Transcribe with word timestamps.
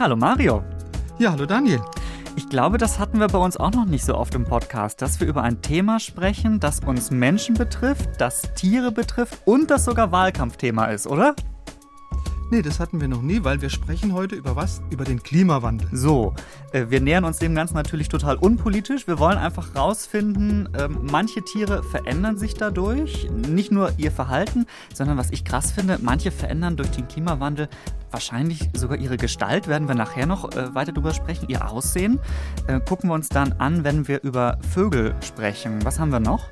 Hallo 0.00 0.14
Mario. 0.14 0.62
Ja, 1.18 1.32
hallo 1.32 1.44
Daniel. 1.44 1.80
Ich 2.36 2.48
glaube, 2.48 2.78
das 2.78 3.00
hatten 3.00 3.18
wir 3.18 3.26
bei 3.26 3.38
uns 3.38 3.56
auch 3.56 3.72
noch 3.72 3.84
nicht 3.84 4.04
so 4.04 4.14
oft 4.14 4.32
im 4.36 4.44
Podcast, 4.44 5.02
dass 5.02 5.18
wir 5.18 5.26
über 5.26 5.42
ein 5.42 5.60
Thema 5.60 5.98
sprechen, 5.98 6.60
das 6.60 6.78
uns 6.78 7.10
Menschen 7.10 7.56
betrifft, 7.56 8.08
das 8.18 8.42
Tiere 8.54 8.92
betrifft 8.92 9.40
und 9.44 9.72
das 9.72 9.84
sogar 9.84 10.12
Wahlkampfthema 10.12 10.84
ist, 10.84 11.08
oder? 11.08 11.34
Nee, 12.50 12.62
das 12.62 12.80
hatten 12.80 12.98
wir 12.98 13.08
noch 13.08 13.20
nie, 13.20 13.44
weil 13.44 13.60
wir 13.60 13.68
sprechen 13.68 14.14
heute 14.14 14.34
über 14.34 14.56
was? 14.56 14.80
Über 14.88 15.04
den 15.04 15.22
Klimawandel. 15.22 15.86
So, 15.92 16.34
äh, 16.72 16.86
wir 16.88 17.02
nähern 17.02 17.24
uns 17.24 17.36
dem 17.38 17.54
Ganzen 17.54 17.74
natürlich 17.74 18.08
total 18.08 18.36
unpolitisch. 18.36 19.06
Wir 19.06 19.18
wollen 19.18 19.36
einfach 19.36 19.74
rausfinden, 19.76 20.74
äh, 20.74 20.88
manche 20.88 21.42
Tiere 21.42 21.82
verändern 21.82 22.38
sich 22.38 22.54
dadurch. 22.54 23.28
Nicht 23.30 23.70
nur 23.70 23.92
ihr 23.98 24.10
Verhalten, 24.10 24.64
sondern 24.94 25.18
was 25.18 25.30
ich 25.30 25.44
krass 25.44 25.72
finde, 25.72 25.98
manche 26.00 26.30
verändern 26.30 26.78
durch 26.78 26.90
den 26.90 27.06
Klimawandel 27.06 27.68
wahrscheinlich 28.10 28.70
sogar 28.72 28.96
ihre 28.96 29.18
Gestalt. 29.18 29.68
Werden 29.68 29.86
wir 29.86 29.94
nachher 29.94 30.24
noch 30.24 30.50
äh, 30.56 30.74
weiter 30.74 30.92
drüber 30.92 31.12
sprechen. 31.12 31.50
Ihr 31.50 31.70
Aussehen 31.70 32.18
äh, 32.66 32.80
gucken 32.80 33.10
wir 33.10 33.14
uns 33.14 33.28
dann 33.28 33.52
an, 33.58 33.84
wenn 33.84 34.08
wir 34.08 34.22
über 34.22 34.56
Vögel 34.72 35.14
sprechen. 35.20 35.84
Was 35.84 35.98
haben 35.98 36.12
wir 36.12 36.20
noch? 36.20 36.48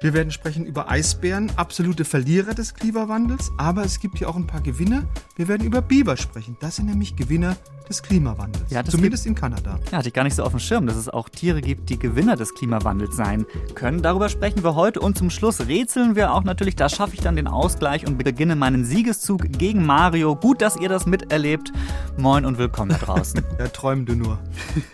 Wir 0.00 0.12
werden 0.12 0.30
sprechen 0.30 0.66
über 0.66 0.90
Eisbären, 0.90 1.50
absolute 1.56 2.04
Verlierer 2.04 2.52
des 2.52 2.74
Klimawandels, 2.74 3.50
aber 3.56 3.82
es 3.82 3.98
gibt 3.98 4.18
hier 4.18 4.28
auch 4.28 4.36
ein 4.36 4.46
paar 4.46 4.60
Gewinner. 4.60 5.04
Wir 5.36 5.48
werden 5.48 5.66
über 5.66 5.80
Biber 5.80 6.18
sprechen. 6.18 6.54
Das 6.60 6.76
sind 6.76 6.86
nämlich 6.86 7.16
Gewinner 7.16 7.56
des 7.88 8.02
Klimawandels. 8.02 8.70
Ja, 8.70 8.84
Zumindest 8.84 9.24
gibt, 9.24 9.36
in 9.36 9.40
Kanada. 9.40 9.78
Ja, 9.90 9.98
hatte 9.98 10.08
ich 10.08 10.14
gar 10.14 10.24
nicht 10.24 10.34
so 10.34 10.42
auf 10.42 10.50
dem 10.50 10.58
Schirm, 10.58 10.86
dass 10.86 10.96
es 10.96 11.08
auch 11.08 11.30
Tiere 11.30 11.62
gibt, 11.62 11.88
die 11.88 11.98
Gewinner 11.98 12.36
des 12.36 12.54
Klimawandels 12.54 13.16
sein 13.16 13.46
können. 13.74 14.02
Darüber 14.02 14.28
sprechen 14.28 14.62
wir 14.62 14.74
heute 14.74 15.00
und 15.00 15.16
zum 15.16 15.30
Schluss 15.30 15.60
rätseln 15.66 16.14
wir 16.14 16.34
auch 16.34 16.44
natürlich. 16.44 16.76
Da 16.76 16.90
schaffe 16.90 17.14
ich 17.14 17.20
dann 17.20 17.36
den 17.36 17.46
Ausgleich 17.46 18.06
und 18.06 18.18
beginne 18.18 18.54
meinen 18.54 18.84
Siegeszug 18.84 19.50
gegen 19.52 19.86
Mario. 19.86 20.36
Gut, 20.36 20.60
dass 20.60 20.76
ihr 20.76 20.90
das 20.90 21.06
miterlebt. 21.06 21.72
Moin 22.18 22.44
und 22.44 22.58
willkommen 22.58 22.90
da 22.90 22.98
draußen. 22.98 23.42
ja, 23.58 23.68
träum 23.68 24.04
du 24.04 24.14
nur. 24.14 24.38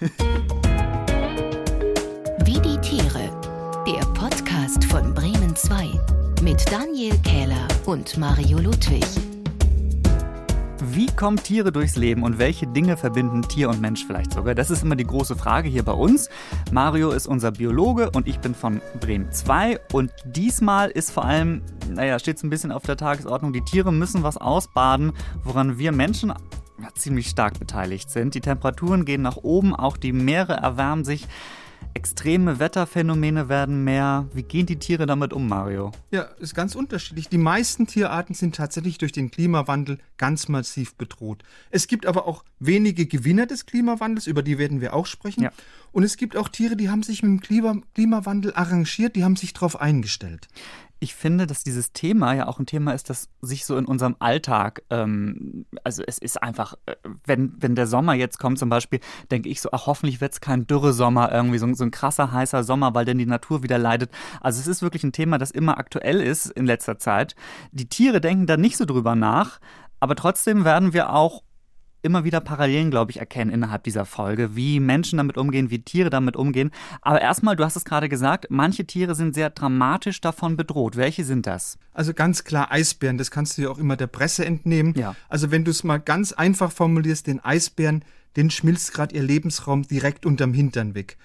Podcast 4.73 4.84
von 4.84 5.15
Bremen 5.15 5.55
2 5.55 5.91
mit 6.42 6.70
Daniel 6.70 7.17
Kähler 7.19 7.69
und 7.84 8.17
Mario 8.17 8.59
Ludwig. 8.59 9.05
Wie 10.92 11.06
kommen 11.06 11.37
Tiere 11.37 11.73
durchs 11.73 11.97
Leben 11.97 12.23
und 12.23 12.39
welche 12.39 12.67
Dinge 12.67 12.97
verbinden 12.97 13.42
Tier 13.42 13.69
und 13.69 13.81
Mensch 13.81 14.05
vielleicht 14.06 14.33
sogar? 14.33 14.55
Das 14.55 14.70
ist 14.70 14.83
immer 14.83 14.97
die 14.97 15.06
große 15.06 15.37
Frage 15.37 15.69
hier 15.69 15.83
bei 15.83 15.92
uns. 15.92 16.31
Mario 16.70 17.11
ist 17.11 17.27
unser 17.27 17.53
Biologe 17.53 18.11
und 18.11 18.27
ich 18.27 18.39
bin 18.39 18.55
von 18.55 18.81
Bremen 19.01 19.31
2 19.31 19.79
und 19.92 20.11
diesmal 20.25 20.91
ist 20.91 21.11
vor 21.11 21.25
allem, 21.25 21.62
naja, 21.91 22.19
steht 22.19 22.39
es 22.39 22.42
ein 22.42 22.51
bisschen 22.51 22.73
auf 22.73 22.84
der 22.84 22.97
Tagesordnung, 22.97 23.53
die 23.53 23.62
Tiere 23.62 23.92
müssen 23.92 24.23
was 24.23 24.39
ausbaden, 24.39 25.12
woran 25.45 25.79
wir 25.79 25.92
Menschen 25.92 26.33
ziemlich 26.95 27.29
stark 27.29 27.59
beteiligt 27.59 28.11
sind. 28.11 28.34
Die 28.34 28.41
Temperaturen 28.41 29.05
gehen 29.05 29.23
nach 29.23 29.36
oben, 29.36 29.75
auch 29.75 29.97
die 29.97 30.12
Meere 30.12 30.55
erwärmen 30.55 31.05
sich. 31.05 31.29
Extreme 31.94 32.58
Wetterphänomene 32.58 33.48
werden 33.48 33.84
mehr. 33.84 34.28
Wie 34.33 34.42
gehen 34.42 34.66
die 34.66 34.78
Tiere 34.78 35.06
damit 35.06 35.33
um, 35.33 35.48
Mario? 35.48 35.92
Ja, 36.11 36.22
ist 36.41 36.55
ganz 36.55 36.74
unterschiedlich. 36.74 37.28
Die 37.28 37.39
meisten 37.39 37.86
Tierarten 37.86 38.34
sind 38.34 38.56
tatsächlich 38.56 38.98
durch 38.98 39.12
den 39.12 39.30
Klimawandel 39.30 39.98
ganz 40.19 40.48
massiv 40.48 40.94
bedroht. 40.94 41.42
Es 41.70 41.86
gibt 41.86 42.06
aber 42.06 42.27
auch 42.27 42.44
wenige 42.58 43.06
Gewinner 43.06 43.47
des 43.47 43.66
Klimawandels, 43.66 44.27
über 44.27 44.42
die 44.42 44.58
werden 44.58 44.80
wir 44.80 44.94
auch 44.94 45.06
sprechen. 45.06 45.42
Ja. 45.42 45.52
Und 45.92 46.02
es 46.02 46.16
gibt 46.16 46.36
auch 46.36 46.48
Tiere, 46.48 46.77
die 46.77 46.91
haben 46.91 47.02
sich 47.02 47.22
mit 47.22 47.30
dem 47.30 47.41
Klima 47.41 47.77
Klimawandel 47.94 48.55
arrangiert, 48.55 49.14
die 49.17 49.24
haben 49.24 49.36
sich 49.36 49.52
darauf 49.52 49.80
eingestellt 49.80 50.48
ich 51.03 51.17
finde, 51.17 51.48
dass 51.48 51.64
dieses 51.64 51.92
Thema 51.92 52.33
ja 52.33 52.47
auch 52.47 52.61
ein 52.61 52.67
Thema 52.67 52.92
ist, 52.92 53.11
das 53.11 53.28
sich 53.41 53.67
so 53.67 53.77
in 53.77 53.86
unserem 53.86 54.14
Alltag, 54.20 54.84
ähm, 54.89 55.67
also 55.83 56.05
es 56.06 56.17
ist 56.17 56.41
einfach, 56.41 56.75
äh, 56.86 56.95
wenn, 57.27 57.55
wenn 57.58 57.75
der 57.75 57.89
Sommer 57.89 58.14
jetzt 58.14 58.39
kommt 58.39 58.61
zum 58.61 58.69
Beispiel, 58.69 59.00
denke 59.33 59.48
ich 59.48 59.61
so, 59.61 59.70
ach 59.73 59.86
hoffentlich 59.86 60.20
wird 60.20 60.34
es 60.34 60.41
kein 60.41 60.69
Dürresommer 60.69 61.33
irgendwie, 61.33 61.58
so, 61.58 61.75
so 61.75 61.83
ein 61.83 61.91
krasser 61.91 62.30
heißer 62.30 62.62
Sommer, 62.62 62.95
weil 62.95 63.05
dann 63.05 63.19
die 63.19 63.27
Natur 63.27 63.64
wieder 63.64 63.78
leidet. 63.78 64.13
Also 64.40 64.61
es 64.61 64.68
ist 64.68 64.80
wirklich 64.80 65.02
ein 65.02 65.11
Thema, 65.11 65.39
das 65.39 65.51
immer 65.51 65.77
aktuell 65.77 66.20
ist 66.20 66.46
in 66.46 66.67
letzter 66.67 67.01
Zeit. 67.01 67.34
Die 67.73 67.89
Tiere 67.89 68.20
denken 68.20 68.46
da 68.46 68.57
nicht 68.57 68.77
so 68.77 68.84
drüber 68.84 69.17
nach, 69.17 69.58
aber 69.98 70.14
trotzdem 70.14 70.64
werden 70.64 70.92
wir 70.92 71.13
auch 71.13 71.42
immer 72.02 72.24
wieder 72.24 72.40
Parallelen, 72.40 72.90
glaube 72.90 73.11
ich, 73.11 73.18
erkennen 73.18 73.51
innerhalb 73.51 73.85
dieser 73.85 74.05
Folge, 74.05 74.57
wie 74.57 74.80
Menschen 74.80 75.17
damit 75.17 75.36
umgehen, 75.36 75.70
wie 75.70 75.80
Tiere 75.80 76.11
damit 76.11 76.36
umgehen. 76.36 76.70
Aber 77.01 77.20
erstmal, 77.20 77.57
du 77.57 77.64
hast 77.64 77.77
es 77.77 77.85
gerade 77.85 78.08
gesagt, 78.08 78.46
manche 78.51 78.85
Tiere 78.85 79.14
sind 79.14 79.35
sehr 79.35 79.51
dramatisch 79.51 80.20
davon 80.20 80.57
bedroht. 80.57 80.96
Welche 80.96 81.24
sind 81.24 81.46
das? 81.46 81.79
Also 81.95 82.13
ganz 82.13 82.45
klar 82.45 82.73
Eisbären, 82.73 83.18
das 83.18 83.30
kannst 83.30 83.57
du 83.57 83.63
ja 83.63 83.70
auch 83.70 83.79
immer 83.79 83.96
der 83.96 84.08
Presse 84.08 84.45
entnehmen. 84.45 84.95
Ja. 84.96 85.14
Also 85.29 85.51
wenn 85.51 85.64
du 85.64 85.70
es 85.70 85.85
mal 85.85 85.98
ganz 85.98 86.33
einfach 86.33 86.73
formulierst, 86.73 87.27
den 87.27 87.40
Eisbären, 87.40 88.05
den 88.36 88.51
schmilzt 88.51 88.92
gerade 88.95 89.14
ihr 89.14 89.23
Lebensraum 89.23 89.83
direkt 89.83 90.27
unterm 90.27 90.55
Hintern 90.55 90.95
weg. 90.95 91.17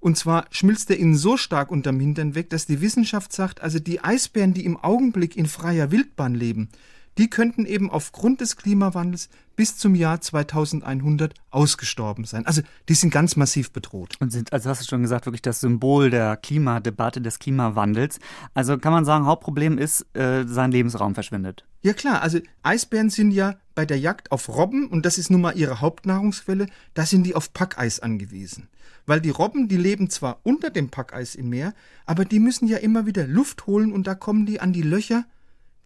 Und 0.00 0.16
zwar 0.16 0.46
schmilzt 0.50 0.90
er 0.90 0.98
ihnen 0.98 1.14
so 1.14 1.36
stark 1.36 1.70
unterm 1.70 2.00
Hintern 2.00 2.34
weg, 2.34 2.50
dass 2.50 2.66
die 2.66 2.80
Wissenschaft 2.80 3.32
sagt, 3.32 3.62
also 3.62 3.78
die 3.78 4.02
Eisbären, 4.02 4.52
die 4.52 4.64
im 4.64 4.76
Augenblick 4.76 5.36
in 5.36 5.46
freier 5.46 5.92
Wildbahn 5.92 6.34
leben, 6.34 6.70
die 7.18 7.28
könnten 7.28 7.66
eben 7.66 7.90
aufgrund 7.90 8.40
des 8.40 8.56
Klimawandels 8.56 9.28
bis 9.54 9.76
zum 9.76 9.94
Jahr 9.94 10.20
2100 10.20 11.34
ausgestorben 11.50 12.24
sein. 12.24 12.46
Also 12.46 12.62
die 12.88 12.94
sind 12.94 13.10
ganz 13.10 13.36
massiv 13.36 13.70
bedroht. 13.70 14.14
Und 14.18 14.32
sind, 14.32 14.52
also 14.52 14.70
hast 14.70 14.80
du 14.80 14.86
schon 14.86 15.02
gesagt, 15.02 15.26
wirklich 15.26 15.42
das 15.42 15.60
Symbol 15.60 16.10
der 16.10 16.36
Klimadebatte, 16.36 17.20
des 17.20 17.38
Klimawandels. 17.38 18.18
Also 18.54 18.78
kann 18.78 18.92
man 18.92 19.04
sagen, 19.04 19.26
Hauptproblem 19.26 19.78
ist, 19.78 20.06
äh, 20.16 20.44
sein 20.46 20.72
Lebensraum 20.72 21.14
verschwindet. 21.14 21.64
Ja 21.82 21.92
klar, 21.92 22.22
also 22.22 22.38
Eisbären 22.62 23.10
sind 23.10 23.32
ja 23.32 23.56
bei 23.74 23.84
der 23.84 23.98
Jagd 23.98 24.32
auf 24.32 24.48
Robben, 24.48 24.86
und 24.86 25.04
das 25.04 25.18
ist 25.18 25.30
nun 25.30 25.40
mal 25.40 25.56
ihre 25.56 25.80
Hauptnahrungsquelle, 25.80 26.66
da 26.94 27.06
sind 27.06 27.24
die 27.24 27.34
auf 27.34 27.52
Packeis 27.52 28.00
angewiesen. 28.00 28.68
Weil 29.04 29.20
die 29.20 29.30
Robben, 29.30 29.68
die 29.68 29.76
leben 29.76 30.08
zwar 30.08 30.40
unter 30.44 30.70
dem 30.70 30.90
Packeis 30.90 31.34
im 31.34 31.48
Meer, 31.48 31.74
aber 32.06 32.24
die 32.24 32.38
müssen 32.38 32.68
ja 32.68 32.78
immer 32.78 33.04
wieder 33.06 33.26
Luft 33.26 33.66
holen 33.66 33.92
und 33.92 34.06
da 34.06 34.14
kommen 34.14 34.46
die 34.46 34.60
an 34.60 34.72
die 34.72 34.82
Löcher 34.82 35.24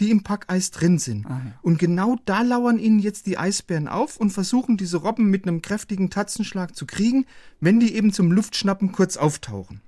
die 0.01 0.11
im 0.11 0.23
Packeis 0.23 0.71
drin 0.71 0.99
sind. 0.99 1.27
Ah, 1.27 1.41
ja. 1.45 1.53
Und 1.63 1.79
genau 1.79 2.17
da 2.25 2.43
lauern 2.43 2.79
ihnen 2.79 2.99
jetzt 2.99 3.27
die 3.27 3.39
Eisbären 3.39 3.89
auf 3.89 4.17
und 4.17 4.31
versuchen 4.31 4.77
diese 4.77 4.99
Robben 4.99 5.31
mit 5.31 5.47
einem 5.47 5.63
kräftigen 5.63 6.11
Tatzenschlag 6.11 6.77
zu 6.77 6.87
kriegen, 6.87 7.27
wenn 7.61 7.81
die 7.81 7.95
eben 7.95 8.13
zum 8.13 8.31
Luftschnappen 8.33 8.93
kurz 8.93 9.17
auftauchen. 9.17 9.81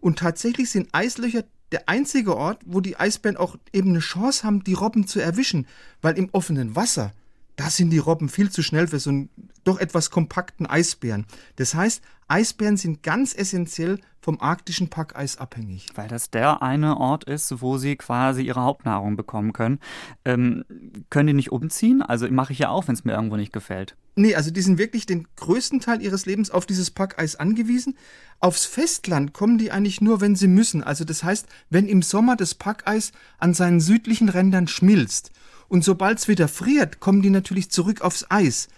Und 0.00 0.18
tatsächlich 0.18 0.70
sind 0.70 0.88
Eislöcher 0.92 1.44
der 1.72 1.88
einzige 1.88 2.36
Ort, 2.36 2.60
wo 2.66 2.80
die 2.80 2.96
Eisbären 2.96 3.36
auch 3.36 3.56
eben 3.72 3.90
eine 3.90 4.00
Chance 4.00 4.44
haben, 4.44 4.64
die 4.64 4.74
Robben 4.74 5.06
zu 5.06 5.20
erwischen, 5.20 5.66
weil 6.02 6.18
im 6.18 6.28
offenen 6.32 6.76
Wasser, 6.76 7.12
da 7.56 7.70
sind 7.70 7.90
die 7.90 7.98
Robben 7.98 8.28
viel 8.28 8.50
zu 8.50 8.62
schnell 8.62 8.88
für 8.88 8.98
so 8.98 9.10
einen 9.10 9.28
doch 9.62 9.78
etwas 9.78 10.10
kompakten 10.10 10.66
Eisbären. 10.66 11.26
Das 11.56 11.74
heißt, 11.74 12.02
Eisbären 12.26 12.76
sind 12.76 13.02
ganz 13.02 13.34
essentiell 13.34 14.00
vom 14.20 14.40
arktischen 14.40 14.88
Packeis 14.88 15.36
abhängig. 15.36 15.88
Weil 15.94 16.08
das 16.08 16.30
der 16.30 16.62
eine 16.62 16.96
Ort 16.96 17.24
ist, 17.24 17.60
wo 17.60 17.76
sie 17.76 17.96
quasi 17.96 18.42
ihre 18.42 18.62
Hauptnahrung 18.62 19.16
bekommen 19.16 19.52
können. 19.52 19.78
Ähm, 20.24 20.64
können 21.10 21.26
die 21.28 21.34
nicht 21.34 21.52
umziehen? 21.52 22.00
Also 22.00 22.26
mache 22.30 22.54
ich 22.54 22.60
ja 22.60 22.70
auch, 22.70 22.88
wenn 22.88 22.94
es 22.94 23.04
mir 23.04 23.12
irgendwo 23.12 23.36
nicht 23.36 23.52
gefällt. 23.52 23.96
Nee, 24.16 24.34
also 24.34 24.50
die 24.50 24.62
sind 24.62 24.78
wirklich 24.78 25.06
den 25.06 25.26
größten 25.36 25.80
Teil 25.80 26.00
ihres 26.00 26.24
Lebens 26.24 26.50
auf 26.50 26.64
dieses 26.66 26.90
Packeis 26.90 27.36
angewiesen. 27.36 27.98
Aufs 28.40 28.64
Festland 28.64 29.34
kommen 29.34 29.58
die 29.58 29.70
eigentlich 29.70 30.00
nur, 30.00 30.20
wenn 30.20 30.36
sie 30.36 30.48
müssen. 30.48 30.82
Also 30.82 31.04
das 31.04 31.22
heißt, 31.22 31.46
wenn 31.68 31.86
im 31.86 32.00
Sommer 32.00 32.36
das 32.36 32.54
Packeis 32.54 33.12
an 33.38 33.52
seinen 33.52 33.80
südlichen 33.80 34.30
Rändern 34.30 34.68
schmilzt. 34.68 35.32
Und 35.68 35.84
sobald 35.84 36.18
es 36.18 36.28
wieder 36.28 36.48
friert, 36.48 37.00
kommen 37.00 37.22
die 37.22 37.30
natürlich 37.30 37.70
zurück 37.70 38.02
aufs 38.02 38.26
Eis. 38.30 38.68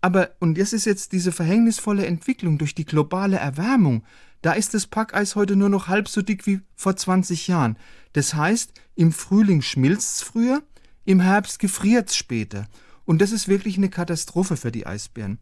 Aber, 0.00 0.30
und 0.40 0.58
das 0.58 0.72
ist 0.72 0.84
jetzt 0.84 1.12
diese 1.12 1.32
verhängnisvolle 1.32 2.06
Entwicklung 2.06 2.58
durch 2.58 2.74
die 2.74 2.84
globale 2.84 3.36
Erwärmung, 3.36 4.04
da 4.42 4.52
ist 4.52 4.74
das 4.74 4.86
Packeis 4.86 5.34
heute 5.34 5.56
nur 5.56 5.68
noch 5.68 5.88
halb 5.88 6.08
so 6.08 6.22
dick 6.22 6.46
wie 6.46 6.60
vor 6.74 6.96
20 6.96 7.48
Jahren. 7.48 7.76
Das 8.12 8.34
heißt, 8.34 8.72
im 8.94 9.12
Frühling 9.12 9.62
schmilzt 9.62 10.16
es 10.16 10.22
früher, 10.22 10.62
im 11.04 11.20
Herbst 11.20 11.58
gefriert 11.58 12.10
es 12.10 12.16
später. 12.16 12.68
Und 13.04 13.20
das 13.20 13.32
ist 13.32 13.48
wirklich 13.48 13.76
eine 13.76 13.88
Katastrophe 13.88 14.56
für 14.56 14.70
die 14.70 14.86
Eisbären. 14.86 15.38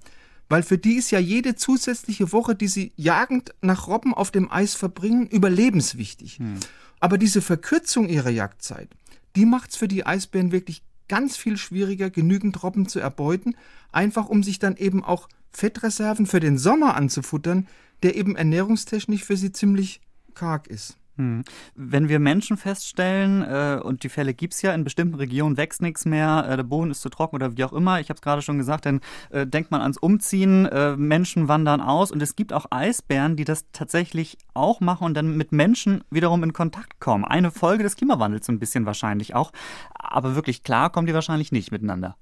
Weil 0.48 0.62
für 0.62 0.78
die 0.78 0.94
ist 0.94 1.10
ja 1.10 1.18
jede 1.18 1.56
zusätzliche 1.56 2.32
Woche, 2.32 2.54
die 2.54 2.68
sie 2.68 2.92
jagend 2.96 3.54
nach 3.62 3.88
Robben 3.88 4.14
auf 4.14 4.30
dem 4.30 4.50
Eis 4.50 4.74
verbringen, 4.74 5.26
überlebenswichtig. 5.26 6.38
Hm. 6.38 6.60
Aber 7.00 7.18
diese 7.18 7.42
Verkürzung 7.42 8.08
ihrer 8.08 8.30
Jagdzeit, 8.30 8.88
die 9.36 9.46
macht 9.46 9.70
es 9.70 9.76
für 9.76 9.88
die 9.88 10.06
Eisbären 10.06 10.52
wirklich 10.52 10.82
ganz 11.08 11.36
viel 11.36 11.56
schwieriger, 11.56 12.10
genügend 12.10 12.62
Robben 12.62 12.88
zu 12.88 13.00
erbeuten, 13.00 13.56
einfach 13.92 14.28
um 14.28 14.42
sich 14.42 14.58
dann 14.58 14.76
eben 14.76 15.04
auch 15.04 15.28
Fettreserven 15.50 16.26
für 16.26 16.40
den 16.40 16.58
Sommer 16.58 16.96
anzufuttern, 16.96 17.68
der 18.02 18.16
eben 18.16 18.36
ernährungstechnisch 18.36 19.24
für 19.24 19.36
sie 19.36 19.52
ziemlich 19.52 20.00
karg 20.34 20.66
ist. 20.66 20.98
Hm. 21.16 21.44
Wenn 21.76 22.08
wir 22.08 22.18
Menschen 22.18 22.56
feststellen, 22.56 23.42
äh, 23.42 23.80
und 23.80 24.02
die 24.02 24.08
Fälle 24.08 24.34
gibt 24.34 24.54
es 24.54 24.62
ja, 24.62 24.74
in 24.74 24.82
bestimmten 24.82 25.14
Regionen 25.14 25.56
wächst 25.56 25.80
nichts 25.80 26.04
mehr, 26.04 26.44
äh, 26.48 26.56
der 26.56 26.64
Boden 26.64 26.90
ist 26.90 27.02
zu 27.02 27.08
trocken 27.08 27.36
oder 27.36 27.56
wie 27.56 27.62
auch 27.62 27.72
immer, 27.72 28.00
ich 28.00 28.08
habe 28.08 28.16
es 28.16 28.22
gerade 28.22 28.42
schon 28.42 28.58
gesagt, 28.58 28.86
dann 28.86 29.00
äh, 29.30 29.46
denkt 29.46 29.70
man 29.70 29.80
ans 29.80 29.96
Umziehen, 29.96 30.66
äh, 30.66 30.96
Menschen 30.96 31.46
wandern 31.46 31.80
aus 31.80 32.10
und 32.10 32.20
es 32.20 32.34
gibt 32.34 32.52
auch 32.52 32.66
Eisbären, 32.70 33.36
die 33.36 33.44
das 33.44 33.66
tatsächlich 33.70 34.38
auch 34.54 34.80
machen 34.80 35.04
und 35.04 35.14
dann 35.14 35.36
mit 35.36 35.52
Menschen 35.52 36.02
wiederum 36.10 36.42
in 36.42 36.52
Kontakt 36.52 36.98
kommen. 36.98 37.24
Eine 37.24 37.52
Folge 37.52 37.84
des 37.84 37.94
Klimawandels 37.94 38.46
so 38.46 38.52
ein 38.52 38.58
bisschen 38.58 38.84
wahrscheinlich 38.84 39.36
auch, 39.36 39.52
aber 39.94 40.34
wirklich 40.34 40.64
klar 40.64 40.90
kommen 40.90 41.06
die 41.06 41.14
wahrscheinlich 41.14 41.52
nicht 41.52 41.70
miteinander. 41.70 42.16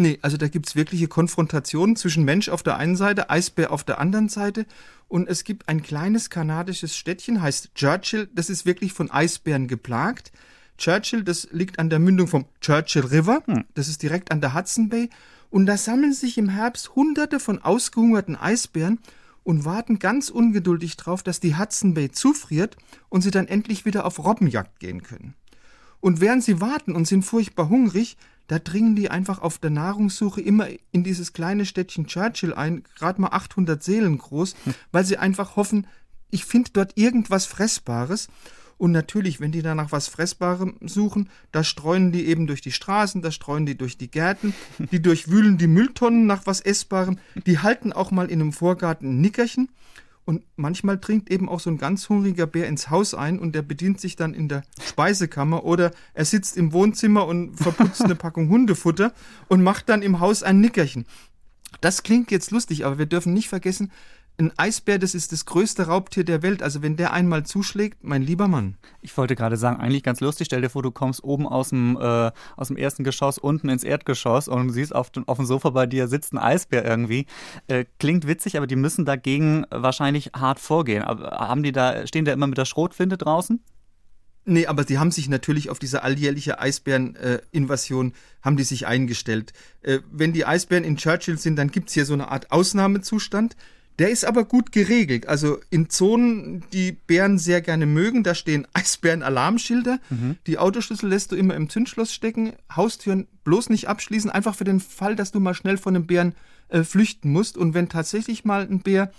Nee, 0.00 0.20
also 0.22 0.36
da 0.36 0.46
gibt's 0.46 0.76
wirkliche 0.76 1.08
Konfrontationen 1.08 1.96
zwischen 1.96 2.22
Mensch 2.22 2.50
auf 2.50 2.62
der 2.62 2.76
einen 2.76 2.94
Seite, 2.94 3.30
Eisbär 3.30 3.72
auf 3.72 3.82
der 3.82 3.98
anderen 3.98 4.28
Seite. 4.28 4.64
Und 5.08 5.28
es 5.28 5.42
gibt 5.42 5.68
ein 5.68 5.82
kleines 5.82 6.30
kanadisches 6.30 6.96
Städtchen, 6.96 7.42
heißt 7.42 7.74
Churchill, 7.74 8.28
das 8.32 8.48
ist 8.48 8.64
wirklich 8.64 8.92
von 8.92 9.10
Eisbären 9.10 9.66
geplagt. 9.66 10.30
Churchill, 10.76 11.24
das 11.24 11.48
liegt 11.50 11.80
an 11.80 11.90
der 11.90 11.98
Mündung 11.98 12.28
vom 12.28 12.44
Churchill 12.60 13.06
River, 13.06 13.42
das 13.74 13.88
ist 13.88 14.00
direkt 14.04 14.30
an 14.30 14.40
der 14.40 14.54
Hudson 14.54 14.88
Bay. 14.88 15.10
Und 15.50 15.66
da 15.66 15.76
sammeln 15.76 16.12
sich 16.12 16.38
im 16.38 16.48
Herbst 16.48 16.94
hunderte 16.94 17.40
von 17.40 17.60
ausgehungerten 17.60 18.36
Eisbären 18.36 19.00
und 19.42 19.64
warten 19.64 19.98
ganz 19.98 20.28
ungeduldig 20.28 20.96
drauf, 20.96 21.24
dass 21.24 21.40
die 21.40 21.56
Hudson 21.56 21.94
Bay 21.94 22.12
zufriert 22.12 22.76
und 23.08 23.22
sie 23.22 23.32
dann 23.32 23.48
endlich 23.48 23.84
wieder 23.84 24.06
auf 24.06 24.24
Robbenjagd 24.24 24.78
gehen 24.78 25.02
können. 25.02 25.34
Und 26.00 26.20
während 26.20 26.44
sie 26.44 26.60
warten 26.60 26.94
und 26.94 27.06
sind 27.06 27.22
furchtbar 27.22 27.68
hungrig, 27.68 28.16
da 28.48 28.58
dringen 28.58 28.96
die 28.96 29.10
einfach 29.10 29.40
auf 29.40 29.58
der 29.58 29.70
Nahrungssuche 29.70 30.40
immer 30.40 30.68
in 30.90 31.04
dieses 31.04 31.32
kleine 31.32 31.66
Städtchen 31.66 32.06
Churchill 32.06 32.54
ein, 32.54 32.82
gerade 32.96 33.20
mal 33.20 33.28
800 33.28 33.82
Seelen 33.82 34.18
groß, 34.18 34.56
weil 34.92 35.04
sie 35.04 35.18
einfach 35.18 35.56
hoffen, 35.56 35.86
ich 36.30 36.44
finde 36.44 36.70
dort 36.72 36.96
irgendwas 36.96 37.46
Fressbares. 37.46 38.28
Und 38.78 38.92
natürlich, 38.92 39.40
wenn 39.40 39.50
die 39.50 39.60
da 39.60 39.74
nach 39.74 39.90
was 39.90 40.06
Fressbarem 40.06 40.76
suchen, 40.80 41.30
da 41.50 41.64
streuen 41.64 42.12
die 42.12 42.26
eben 42.26 42.46
durch 42.46 42.60
die 42.60 42.70
Straßen, 42.70 43.22
da 43.22 43.32
streuen 43.32 43.66
die 43.66 43.76
durch 43.76 43.98
die 43.98 44.10
Gärten, 44.10 44.54
die 44.78 45.02
durchwühlen 45.02 45.58
die 45.58 45.66
Mülltonnen 45.66 46.26
nach 46.26 46.46
was 46.46 46.60
Essbarem, 46.60 47.18
die 47.44 47.58
halten 47.58 47.92
auch 47.92 48.12
mal 48.12 48.30
in 48.30 48.40
einem 48.40 48.52
Vorgarten 48.52 49.10
ein 49.10 49.20
Nickerchen. 49.20 49.68
Und 50.28 50.44
manchmal 50.56 50.98
dringt 50.98 51.30
eben 51.30 51.48
auch 51.48 51.58
so 51.58 51.70
ein 51.70 51.78
ganz 51.78 52.10
hungriger 52.10 52.46
Bär 52.46 52.68
ins 52.68 52.90
Haus 52.90 53.14
ein 53.14 53.38
und 53.38 53.54
der 53.54 53.62
bedient 53.62 53.98
sich 53.98 54.14
dann 54.14 54.34
in 54.34 54.46
der 54.46 54.62
Speisekammer 54.78 55.64
oder 55.64 55.90
er 56.12 56.26
sitzt 56.26 56.58
im 56.58 56.74
Wohnzimmer 56.74 57.26
und 57.26 57.56
verputzt 57.56 58.02
eine 58.02 58.14
Packung 58.14 58.50
Hundefutter 58.50 59.14
und 59.48 59.62
macht 59.62 59.88
dann 59.88 60.02
im 60.02 60.20
Haus 60.20 60.42
ein 60.42 60.60
Nickerchen. 60.60 61.06
Das 61.80 62.02
klingt 62.02 62.30
jetzt 62.30 62.50
lustig, 62.50 62.84
aber 62.84 62.98
wir 62.98 63.06
dürfen 63.06 63.32
nicht 63.32 63.48
vergessen, 63.48 63.90
ein 64.40 64.52
Eisbär, 64.56 64.98
das 65.00 65.14
ist 65.16 65.32
das 65.32 65.46
größte 65.46 65.88
Raubtier 65.88 66.22
der 66.24 66.42
Welt. 66.42 66.62
Also 66.62 66.80
wenn 66.80 66.96
der 66.96 67.12
einmal 67.12 67.44
zuschlägt, 67.44 68.04
mein 68.04 68.22
lieber 68.22 68.46
Mann. 68.46 68.76
Ich 69.02 69.16
wollte 69.16 69.34
gerade 69.34 69.56
sagen, 69.56 69.80
eigentlich 69.80 70.04
ganz 70.04 70.20
lustig. 70.20 70.46
Stell 70.46 70.60
dir 70.60 70.70
vor, 70.70 70.82
du 70.82 70.92
kommst 70.92 71.24
oben 71.24 71.46
aus 71.46 71.70
dem, 71.70 71.96
äh, 72.00 72.30
aus 72.56 72.68
dem 72.68 72.76
ersten 72.76 73.02
Geschoss 73.02 73.38
unten 73.38 73.68
ins 73.68 73.82
Erdgeschoss 73.82 74.46
und 74.46 74.70
siehst 74.70 74.94
auf, 74.94 75.10
dem- 75.10 75.26
auf 75.26 75.38
dem 75.38 75.46
Sofa 75.46 75.70
bei 75.70 75.86
dir 75.86 76.06
sitzt 76.06 76.32
ein 76.32 76.38
Eisbär 76.38 76.84
irgendwie. 76.84 77.26
Äh, 77.66 77.84
klingt 77.98 78.28
witzig, 78.28 78.56
aber 78.56 78.68
die 78.68 78.76
müssen 78.76 79.04
dagegen 79.04 79.64
wahrscheinlich 79.70 80.30
hart 80.36 80.60
vorgehen. 80.60 81.02
Aber 81.02 81.30
haben 81.32 81.64
die 81.64 81.72
da, 81.72 82.06
stehen 82.06 82.24
da 82.24 82.32
immer 82.32 82.46
mit 82.46 82.58
der 82.58 82.64
Schrotflinte 82.64 83.18
draußen? 83.18 83.60
Nee, 84.44 84.66
aber 84.66 84.84
die 84.84 84.98
haben 84.98 85.10
sich 85.10 85.28
natürlich 85.28 85.68
auf 85.68 85.78
diese 85.78 86.04
alljährliche 86.04 86.58
Eisbären-Invasion 86.58 88.14
haben 88.42 88.56
die 88.56 88.62
sich 88.62 88.86
eingestellt. 88.86 89.52
Äh, 89.82 89.98
wenn 90.10 90.32
die 90.32 90.46
Eisbären 90.46 90.84
in 90.84 90.96
Churchill 90.96 91.38
sind, 91.38 91.56
dann 91.56 91.70
gibt's 91.70 91.92
hier 91.92 92.06
so 92.06 92.14
eine 92.14 92.30
Art 92.30 92.50
Ausnahmezustand. 92.52 93.56
Der 93.98 94.10
ist 94.10 94.24
aber 94.24 94.44
gut 94.44 94.70
geregelt. 94.70 95.26
Also 95.26 95.58
in 95.70 95.90
Zonen, 95.90 96.64
die 96.72 96.92
Bären 96.92 97.38
sehr 97.38 97.60
gerne 97.60 97.84
mögen, 97.84 98.22
da 98.22 98.34
stehen 98.34 98.66
Eisbären-Alarmschilder. 98.72 99.98
Die 100.46 100.58
Autoschlüssel 100.58 101.08
lässt 101.08 101.32
du 101.32 101.36
immer 101.36 101.54
im 101.54 101.68
Zündschloss 101.68 102.12
stecken. 102.12 102.52
Haustüren 102.74 103.26
bloß 103.44 103.70
nicht 103.70 103.88
abschließen, 103.88 104.30
einfach 104.30 104.54
für 104.54 104.64
den 104.64 104.80
Fall, 104.80 105.16
dass 105.16 105.32
du 105.32 105.40
mal 105.40 105.54
schnell 105.54 105.78
von 105.78 105.96
einem 105.96 106.06
Bären 106.06 106.34
äh, 106.68 106.84
flüchten 106.84 107.32
musst. 107.32 107.58
Und 107.58 107.74
wenn 107.74 107.88
tatsächlich 107.88 108.44
mal 108.44 108.62
ein 108.62 108.80
Bär 108.80 109.10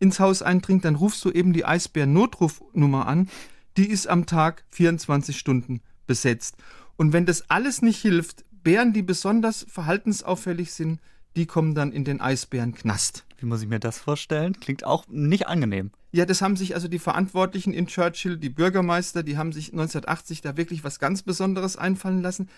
ins 0.00 0.18
Haus 0.18 0.42
eindringt, 0.42 0.84
dann 0.84 0.96
rufst 0.96 1.24
du 1.24 1.30
eben 1.30 1.52
die 1.52 1.64
Eisbären-Notrufnummer 1.64 3.06
an. 3.06 3.28
Die 3.76 3.88
ist 3.88 4.08
am 4.08 4.26
Tag 4.26 4.64
24 4.70 5.38
Stunden 5.38 5.80
besetzt. 6.06 6.56
Und 6.96 7.12
wenn 7.12 7.26
das 7.26 7.50
alles 7.50 7.82
nicht 7.82 8.00
hilft, 8.00 8.44
Bären, 8.50 8.92
die 8.92 9.02
besonders 9.02 9.66
verhaltensauffällig 9.68 10.72
sind, 10.72 11.00
die 11.36 11.46
kommen 11.46 11.74
dann 11.74 11.92
in 11.92 12.04
den 12.04 12.20
Eisbärenknast. 12.20 13.24
Wie 13.38 13.46
muss 13.46 13.62
ich 13.62 13.68
mir 13.68 13.80
das 13.80 13.98
vorstellen? 13.98 14.58
Klingt 14.60 14.84
auch 14.84 15.06
nicht 15.08 15.46
angenehm. 15.46 15.90
Ja, 16.12 16.26
das 16.26 16.42
haben 16.42 16.56
sich 16.56 16.74
also 16.74 16.86
die 16.86 17.00
Verantwortlichen 17.00 17.72
in 17.72 17.88
Churchill, 17.88 18.36
die 18.36 18.48
Bürgermeister, 18.48 19.24
die 19.24 19.36
haben 19.36 19.52
sich 19.52 19.72
1980 19.72 20.42
da 20.42 20.56
wirklich 20.56 20.84
was 20.84 21.00
ganz 21.00 21.22
Besonderes 21.22 21.76
einfallen 21.76 22.22
lassen. 22.22 22.48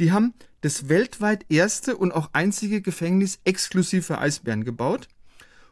Die 0.00 0.10
haben 0.10 0.34
das 0.62 0.88
weltweit 0.88 1.46
erste 1.48 1.96
und 1.96 2.12
auch 2.12 2.30
einzige 2.32 2.82
Gefängnis 2.82 3.38
exklusiv 3.44 4.06
für 4.06 4.18
Eisbären 4.18 4.64
gebaut. 4.64 5.08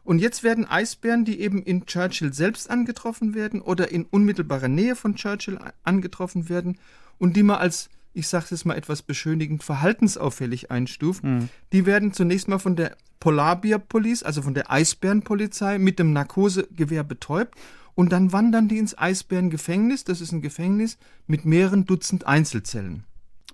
Und 0.05 0.19
jetzt 0.19 0.43
werden 0.43 0.65
Eisbären, 0.65 1.25
die 1.25 1.39
eben 1.39 1.61
in 1.61 1.85
Churchill 1.85 2.33
selbst 2.33 2.69
angetroffen 2.69 3.33
werden 3.33 3.61
oder 3.61 3.91
in 3.91 4.05
unmittelbarer 4.05 4.67
Nähe 4.69 4.95
von 4.95 5.15
Churchill 5.15 5.59
angetroffen 5.83 6.49
werden 6.49 6.77
und 7.19 7.35
die 7.35 7.43
man 7.43 7.57
als, 7.57 7.89
ich 8.13 8.27
sage 8.27 8.47
es 8.51 8.65
mal 8.65 8.75
etwas 8.75 9.01
beschönigend, 9.01 9.63
verhaltensauffällig 9.63 10.71
einstuft, 10.71 11.23
die 11.71 11.85
werden 11.85 12.13
zunächst 12.13 12.47
mal 12.47 12.59
von 12.59 12.75
der 12.75 12.95
Polar 13.19 13.59
Police, 13.61 14.23
also 14.23 14.41
von 14.41 14.53
der 14.53 14.69
Eisbärenpolizei, 14.71 15.79
mit 15.79 15.97
dem 15.99 16.13
Narkosegewehr 16.13 17.03
betäubt 17.03 17.57
und 17.95 18.11
dann 18.11 18.33
wandern 18.33 18.67
die 18.67 18.77
ins 18.77 18.97
Eisbärengefängnis. 18.97 20.03
Das 20.03 20.21
ist 20.21 20.31
ein 20.31 20.41
Gefängnis 20.41 20.97
mit 21.27 21.45
mehreren 21.45 21.85
Dutzend 21.85 22.27
Einzelzellen. 22.27 23.05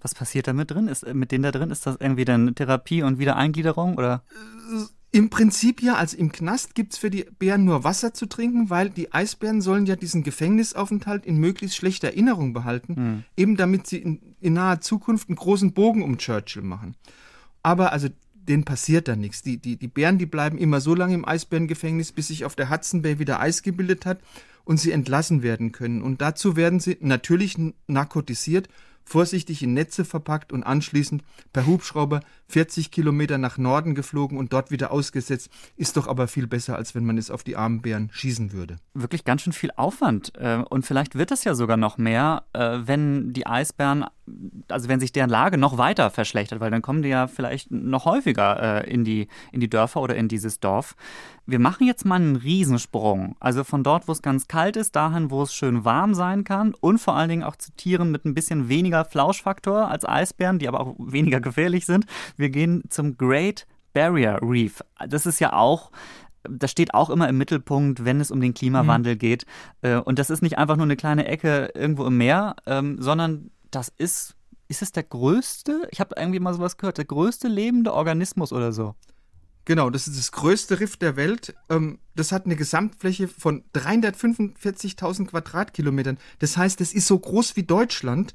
Was 0.02 0.16
passiert 0.16 0.48
da 0.48 0.54
mit 0.54 0.72
drin? 0.72 0.88
Ist, 0.88 1.04
äh, 1.04 1.14
mit 1.14 1.32
denen 1.32 1.44
da 1.44 1.52
drin? 1.52 1.72
Ist 1.72 1.86
das 1.86 1.98
irgendwie 2.00 2.26
dann 2.26 2.56
Therapie 2.56 3.04
und 3.04 3.20
Wiedereingliederung? 3.20 3.98
Oder? 3.98 4.24
Im 5.12 5.32
Prinzip 5.32 5.82
ja, 5.82 5.96
also 5.96 6.16
im 6.18 6.32
Knast 6.32 6.76
gibt's 6.76 6.98
für 6.98 7.10
die 7.10 7.26
Bären 7.40 7.66
nur 7.66 7.84
Wasser 7.84 8.14
zu 8.14 8.28
trinken, 8.28 8.70
weil 8.70 8.92
die 8.92 9.12
Eisbären 9.12 9.62
sollen 9.62 9.88
ja 9.88 9.96
diesen 9.96 10.22
Gefängnisaufenthalt 10.24 11.26
in 11.26 11.38
möglichst 11.38 11.78
schlechter 11.78 12.10
Erinnerung 12.10 12.54
behalten, 12.54 13.26
eben 13.36 13.58
damit 13.58 13.88
sie 13.88 13.98
in, 13.98 14.36
in 14.40 14.54
naher 14.54 14.82
Zukunft 14.82 15.30
einen 15.30 15.36
großen 15.36 15.74
Bogen 15.74 16.04
um 16.04 16.20
Churchill 16.20 16.62
machen. 16.62 16.96
Aber 17.64 17.92
also 17.92 18.08
denen 18.50 18.66
passiert 18.66 19.08
da 19.08 19.16
nichts. 19.16 19.42
Die, 19.42 19.58
die, 19.58 19.78
die 19.78 19.88
Bären, 19.88 20.18
die 20.18 20.26
bleiben 20.26 20.58
immer 20.58 20.82
so 20.82 20.94
lange 20.94 21.14
im 21.14 21.26
Eisbärengefängnis, 21.26 22.12
bis 22.12 22.28
sich 22.28 22.46
auf 22.46 22.56
der 22.56 22.70
Hudson 22.70 23.02
Bay 23.02 23.20
wieder 23.20 23.40
Eis 23.40 23.64
gebildet 23.64 24.06
hat 24.06 24.20
und 24.64 24.80
sie 24.80 24.92
entlassen 24.92 25.42
werden 25.42 25.72
können. 25.72 26.02
Und 26.02 26.22
dazu 26.22 26.56
werden 26.56 26.80
sie 26.80 26.98
natürlich 27.00 27.58
narkotisiert, 27.88 28.68
vorsichtig 29.04 29.64
in 29.64 29.74
Netze 29.74 30.06
verpackt 30.06 30.52
und 30.52 30.64
anschließend 30.64 31.24
per 31.52 31.66
Hubschrauber 31.66 32.22
40 32.50 32.92
Kilometer 32.92 33.38
nach 33.38 33.58
Norden 33.58 33.96
geflogen 33.96 34.38
und 34.38 34.52
dort 34.54 34.72
wieder 34.72 34.92
ausgesetzt. 34.92 35.50
Ist 35.78 35.98
doch 35.98 36.08
aber 36.08 36.28
viel 36.28 36.48
besser, 36.48 36.76
als 36.76 36.96
wenn 36.96 37.06
man 37.06 37.18
es 37.18 37.32
auf 37.32 37.44
die 37.44 37.56
armen 37.56 37.82
Bären 37.82 38.10
schießen 38.12 38.52
würde. 38.52 38.78
wirklich 38.94 39.24
ganz 39.24 39.44
schön 39.44 39.54
viel 39.54 39.72
Aufwand. 39.76 40.34
Äh, 40.38 40.64
Und 40.70 40.86
vielleicht 40.86 41.16
wird 41.16 41.32
es 41.32 41.44
ja 41.44 41.56
sogar 41.56 41.78
noch 41.78 41.98
mehr, 41.98 42.44
äh, 42.54 42.80
wenn 42.86 43.34
die 43.34 43.46
Eisbären, 43.48 44.06
also 44.68 44.90
wenn 44.90 45.00
sich 45.00 45.12
deren 45.12 45.30
Lage 45.30 45.58
noch 45.58 45.78
weiter 45.78 46.10
verschlechtert, 46.10 46.60
weil 46.60 46.72
dann 46.72 46.82
kommen 46.82 47.02
die 47.02 47.10
ja 47.10 47.28
vielleicht 47.28 47.72
noch 47.72 48.06
häufiger 48.06 48.84
äh, 48.84 48.92
in 48.92 49.04
die, 49.04 49.28
in 49.52 49.60
die 49.60 49.70
Dörfer 49.70 50.02
oder 50.02 50.16
in 50.16 50.28
dieses 50.28 50.60
Dorf. 50.60 50.96
Wir 51.46 51.60
machen 51.60 51.88
jetzt 51.88 52.06
mal 52.06 52.16
einen 52.16 52.36
Riesensprung. 52.36 53.36
Also 53.40 53.64
von 53.64 53.84
dort, 53.84 54.08
wo 54.08 54.12
es 54.12 54.22
ganz 54.22 54.48
kalt 54.48 54.76
ist, 54.76 54.96
dahin, 54.96 55.32
wo 55.32 55.42
es 55.42 55.54
schön 55.54 55.84
warm 55.86 56.14
sein 56.14 56.44
kann 56.44 56.76
und 56.80 57.00
vor 57.00 57.16
allen 57.16 57.30
Dingen 57.30 57.44
auch 57.44 57.56
zu 57.56 57.72
Tieren 57.72 58.12
mit 58.12 58.26
ein 58.26 58.36
bisschen 58.36 58.70
weniger 58.70 59.04
Flauschfaktor 59.06 59.90
als 59.90 60.08
Eisbären, 60.08 60.60
die 60.60 60.68
aber 60.68 60.80
auch 60.82 60.96
weniger 61.00 61.40
gefährlich 61.40 61.86
sind. 61.88 62.06
Wir 62.40 62.50
gehen 62.50 62.84
zum 62.90 63.18
Great 63.18 63.68
Barrier 63.94 64.40
Reef. 64.42 64.82
Das 65.08 65.26
ist 65.26 65.40
ja 65.40 65.54
auch 65.54 65.92
das 66.44 66.72
steht 66.72 66.94
auch 66.94 67.10
immer 67.10 67.28
im 67.28 67.38
Mittelpunkt, 67.38 68.06
wenn 68.06 68.22
es 68.22 68.32
um 68.32 68.40
den 68.40 68.54
Klimawandel 68.54 69.18
geht. 69.18 69.46
Äh, 69.82 69.98
Und 69.98 70.20
das 70.20 70.30
ist 70.30 70.42
nicht 70.42 70.58
einfach 70.58 70.78
nur 70.78 70.86
eine 70.86 70.96
kleine 70.96 71.26
Ecke 71.26 71.72
irgendwo 71.76 72.06
im 72.06 72.18
Meer, 72.18 72.56
ähm, 72.66 72.96
sondern 73.02 73.52
das 73.72 73.92
ist, 73.98 74.36
ist 74.68 74.82
es 74.82 74.92
der 74.92 75.04
größte, 75.04 75.88
ich 75.92 76.00
habe 76.00 76.16
irgendwie 76.18 76.40
mal 76.40 76.54
sowas 76.54 76.78
gehört, 76.78 76.98
der 76.98 77.06
größte 77.06 77.48
lebende 77.48 77.94
Organismus 77.94 78.54
oder 78.54 78.72
so. 78.72 78.96
Genau, 79.66 79.90
das 79.90 80.08
ist 80.08 80.18
das 80.18 80.32
größte 80.32 80.80
Riff 80.80 80.98
der 80.98 81.16
Welt. 81.16 81.54
Ähm, 81.70 82.00
das 82.16 82.32
hat 82.32 82.46
eine 82.46 82.56
Gesamtfläche 82.56 83.28
von 83.28 83.64
345.000 83.76 85.28
Quadratkilometern. 85.28 86.18
Das 86.40 86.58
heißt, 86.58 86.82
es 86.82 86.94
ist 86.94 87.06
so 87.06 87.20
groß 87.20 87.56
wie 87.56 87.64
Deutschland. 87.64 88.34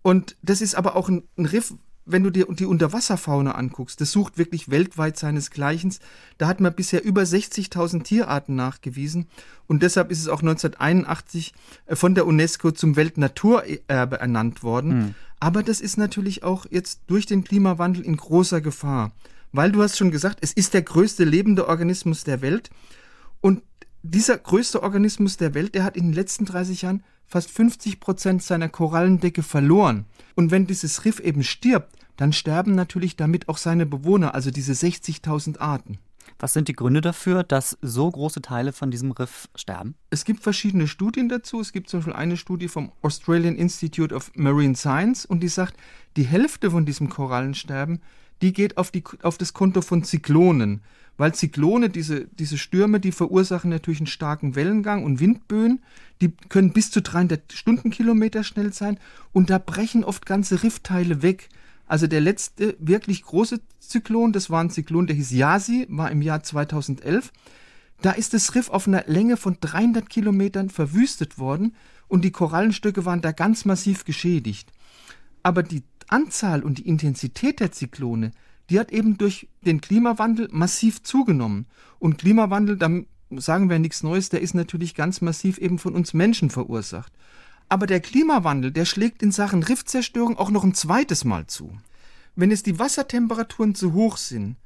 Und 0.00 0.36
das 0.42 0.60
ist 0.60 0.74
aber 0.74 0.96
auch 0.96 1.08
ein, 1.08 1.22
ein 1.36 1.46
Riff, 1.46 1.74
wenn 2.04 2.24
du 2.24 2.30
dir 2.30 2.46
die 2.50 2.66
Unterwasserfauna 2.66 3.52
anguckst. 3.52 4.00
Das 4.00 4.10
sucht 4.10 4.38
wirklich 4.38 4.70
weltweit 4.70 5.18
seinesgleichen. 5.18 5.94
Da 6.38 6.48
hat 6.48 6.60
man 6.60 6.74
bisher 6.74 7.04
über 7.04 7.22
60.000 7.22 8.02
Tierarten 8.02 8.56
nachgewiesen. 8.56 9.28
Und 9.66 9.82
deshalb 9.82 10.10
ist 10.10 10.20
es 10.20 10.28
auch 10.28 10.40
1981 10.40 11.54
von 11.88 12.14
der 12.14 12.26
UNESCO 12.26 12.72
zum 12.72 12.96
Weltnaturerbe 12.96 14.18
ernannt 14.18 14.62
worden. 14.62 15.14
Aber 15.38 15.62
das 15.62 15.80
ist 15.80 15.96
natürlich 15.96 16.42
auch 16.42 16.66
jetzt 16.70 17.02
durch 17.06 17.26
den 17.26 17.44
Klimawandel 17.44 18.04
in 18.04 18.16
großer 18.16 18.60
Gefahr. 18.60 19.12
Weil 19.52 19.70
du 19.70 19.82
hast 19.82 19.98
schon 19.98 20.10
gesagt, 20.10 20.38
es 20.40 20.52
ist 20.52 20.74
der 20.74 20.82
größte 20.82 21.24
lebende 21.24 21.68
Organismus 21.68 22.24
der 22.24 22.42
Welt. 22.42 22.70
Und 23.40 23.62
dieser 24.02 24.38
größte 24.38 24.82
Organismus 24.82 25.36
der 25.36 25.54
Welt, 25.54 25.74
der 25.74 25.84
hat 25.84 25.96
in 25.96 26.04
den 26.04 26.12
letzten 26.12 26.44
30 26.44 26.82
Jahren 26.82 27.04
fast 27.32 27.50
50 27.50 27.98
Prozent 27.98 28.42
seiner 28.42 28.68
Korallendecke 28.68 29.42
verloren. 29.42 30.04
Und 30.34 30.50
wenn 30.50 30.66
dieses 30.66 31.06
Riff 31.06 31.18
eben 31.18 31.42
stirbt, 31.42 31.96
dann 32.18 32.34
sterben 32.34 32.74
natürlich 32.74 33.16
damit 33.16 33.48
auch 33.48 33.56
seine 33.56 33.86
Bewohner, 33.86 34.34
also 34.34 34.50
diese 34.50 34.72
60.000 34.74 35.58
Arten. 35.58 35.98
Was 36.38 36.52
sind 36.52 36.68
die 36.68 36.74
Gründe 36.74 37.00
dafür, 37.00 37.42
dass 37.42 37.78
so 37.80 38.10
große 38.10 38.42
Teile 38.42 38.72
von 38.72 38.90
diesem 38.90 39.12
Riff 39.12 39.48
sterben? 39.54 39.94
Es 40.10 40.26
gibt 40.26 40.42
verschiedene 40.42 40.86
Studien 40.86 41.30
dazu. 41.30 41.58
Es 41.60 41.72
gibt 41.72 41.88
zum 41.88 42.00
Beispiel 42.00 42.14
eine 42.14 42.36
Studie 42.36 42.68
vom 42.68 42.92
Australian 43.00 43.56
Institute 43.56 44.14
of 44.14 44.30
Marine 44.34 44.76
Science 44.76 45.24
und 45.24 45.40
die 45.40 45.48
sagt, 45.48 45.74
die 46.18 46.24
Hälfte 46.24 46.70
von 46.70 46.84
diesem 46.84 47.08
Korallensterben, 47.08 48.02
die 48.42 48.52
geht 48.52 48.76
auf, 48.76 48.90
die, 48.90 49.04
auf 49.22 49.38
das 49.38 49.54
Konto 49.54 49.80
von 49.80 50.04
Zyklonen. 50.04 50.82
Weil 51.16 51.34
Zyklone, 51.34 51.90
diese, 51.90 52.26
diese 52.26 52.58
Stürme, 52.58 52.98
die 52.98 53.12
verursachen 53.12 53.70
natürlich 53.70 54.00
einen 54.00 54.06
starken 54.06 54.54
Wellengang 54.54 55.04
und 55.04 55.20
Windböen. 55.20 55.80
Die 56.20 56.32
können 56.48 56.72
bis 56.72 56.90
zu 56.90 57.02
300 57.02 57.52
Stundenkilometer 57.52 58.44
schnell 58.44 58.72
sein 58.72 58.98
und 59.32 59.50
da 59.50 59.58
brechen 59.58 60.04
oft 60.04 60.26
ganze 60.26 60.62
Riffteile 60.62 61.22
weg. 61.22 61.48
Also 61.86 62.06
der 62.06 62.20
letzte 62.20 62.76
wirklich 62.78 63.22
große 63.22 63.60
Zyklon, 63.78 64.32
das 64.32 64.48
war 64.48 64.62
ein 64.62 64.70
Zyklon, 64.70 65.06
der 65.06 65.16
hieß 65.16 65.32
Yasi, 65.32 65.86
war 65.90 66.10
im 66.10 66.22
Jahr 66.22 66.42
2011. 66.42 67.32
Da 68.00 68.12
ist 68.12 68.34
das 68.34 68.54
Riff 68.54 68.70
auf 68.70 68.88
einer 68.88 69.04
Länge 69.06 69.36
von 69.36 69.58
300 69.60 70.08
Kilometern 70.08 70.70
verwüstet 70.70 71.38
worden 71.38 71.76
und 72.08 72.24
die 72.24 72.30
Korallenstücke 72.30 73.04
waren 73.04 73.20
da 73.20 73.32
ganz 73.32 73.64
massiv 73.64 74.04
geschädigt. 74.04 74.72
Aber 75.42 75.62
die 75.62 75.82
Anzahl 76.08 76.62
und 76.62 76.78
die 76.78 76.88
Intensität 76.88 77.60
der 77.60 77.72
Zyklone, 77.72 78.32
die 78.72 78.80
hat 78.80 78.90
eben 78.90 79.18
durch 79.18 79.48
den 79.60 79.82
Klimawandel 79.82 80.48
massiv 80.50 81.02
zugenommen. 81.02 81.66
Und 81.98 82.16
Klimawandel, 82.16 82.78
da 82.78 82.88
sagen 83.36 83.68
wir 83.68 83.78
nichts 83.78 84.02
Neues, 84.02 84.30
der 84.30 84.40
ist 84.40 84.54
natürlich 84.54 84.94
ganz 84.94 85.20
massiv 85.20 85.58
eben 85.58 85.78
von 85.78 85.94
uns 85.94 86.14
Menschen 86.14 86.48
verursacht. 86.48 87.12
Aber 87.68 87.86
der 87.86 88.00
Klimawandel, 88.00 88.70
der 88.72 88.86
schlägt 88.86 89.22
in 89.22 89.30
Sachen 89.30 89.62
Riftzerstörung 89.62 90.38
auch 90.38 90.50
noch 90.50 90.64
ein 90.64 90.72
zweites 90.72 91.26
Mal 91.26 91.46
zu. 91.48 91.76
Wenn 92.34 92.50
es 92.50 92.62
die 92.62 92.78
Wassertemperaturen 92.78 93.74
zu 93.74 93.92
hoch 93.92 94.16
sind, 94.16 94.56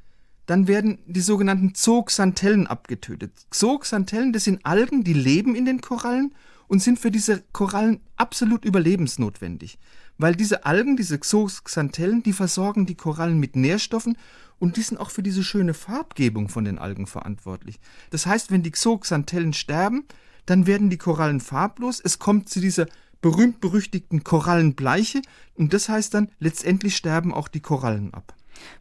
dann 0.47 0.69
werden 0.69 0.99
die 1.07 1.21
sogenannten 1.21 1.75
Zooxanthellen 1.75 2.69
abgetötet. 2.69 3.33
Zooxanthellen, 3.51 4.33
das 4.33 4.45
sind 4.45 4.65
Algen, 4.65 5.03
die 5.03 5.15
leben 5.15 5.57
in 5.57 5.65
den 5.65 5.81
Korallen 5.81 6.33
und 6.69 6.81
sind 6.81 7.01
für 7.01 7.11
diese 7.11 7.43
Korallen 7.51 7.99
absolut 8.17 8.65
überlebensnotwendig. 8.65 9.81
Weil 10.19 10.35
diese 10.35 10.65
Algen, 10.65 10.97
diese 10.97 11.21
Zooxanthellen, 11.21 12.23
die 12.23 12.33
versorgen 12.33 12.87
die 12.87 12.95
Korallen 12.95 13.39
mit 13.39 13.57
Nährstoffen 13.57 14.17
und 14.59 14.77
die 14.77 14.83
sind 14.83 14.99
auch 14.99 15.11
für 15.11 15.23
diese 15.23 15.45
schöne 15.45 15.75
Farbgebung 15.75 16.49
von 16.49 16.65
den 16.65 16.79
Algen 16.79 17.07
verantwortlich. 17.07 17.79
Das 18.11 18.27
heißt, 18.27 18.51
wenn 18.51 18.63
die 18.63 18.73
Zooxanthellen 18.73 19.53
sterben, 19.53 20.05
dann 20.47 20.67
werden 20.67 20.91
die 20.91 20.97
Korallen 20.97 21.41
farblos, 21.41 22.01
es 22.03 22.19
kommt 22.19 22.49
zu 22.49 22.61
dieser 22.61 22.87
berühmt-berüchtigten 23.21 24.25
Korallenbleiche 24.25 25.21
und 25.55 25.75
das 25.75 25.89
heißt 25.89 26.15
dann, 26.15 26.31
letztendlich 26.39 26.97
sterben 26.97 27.35
auch 27.35 27.49
die 27.49 27.61
Korallen 27.61 28.15
ab. 28.15 28.36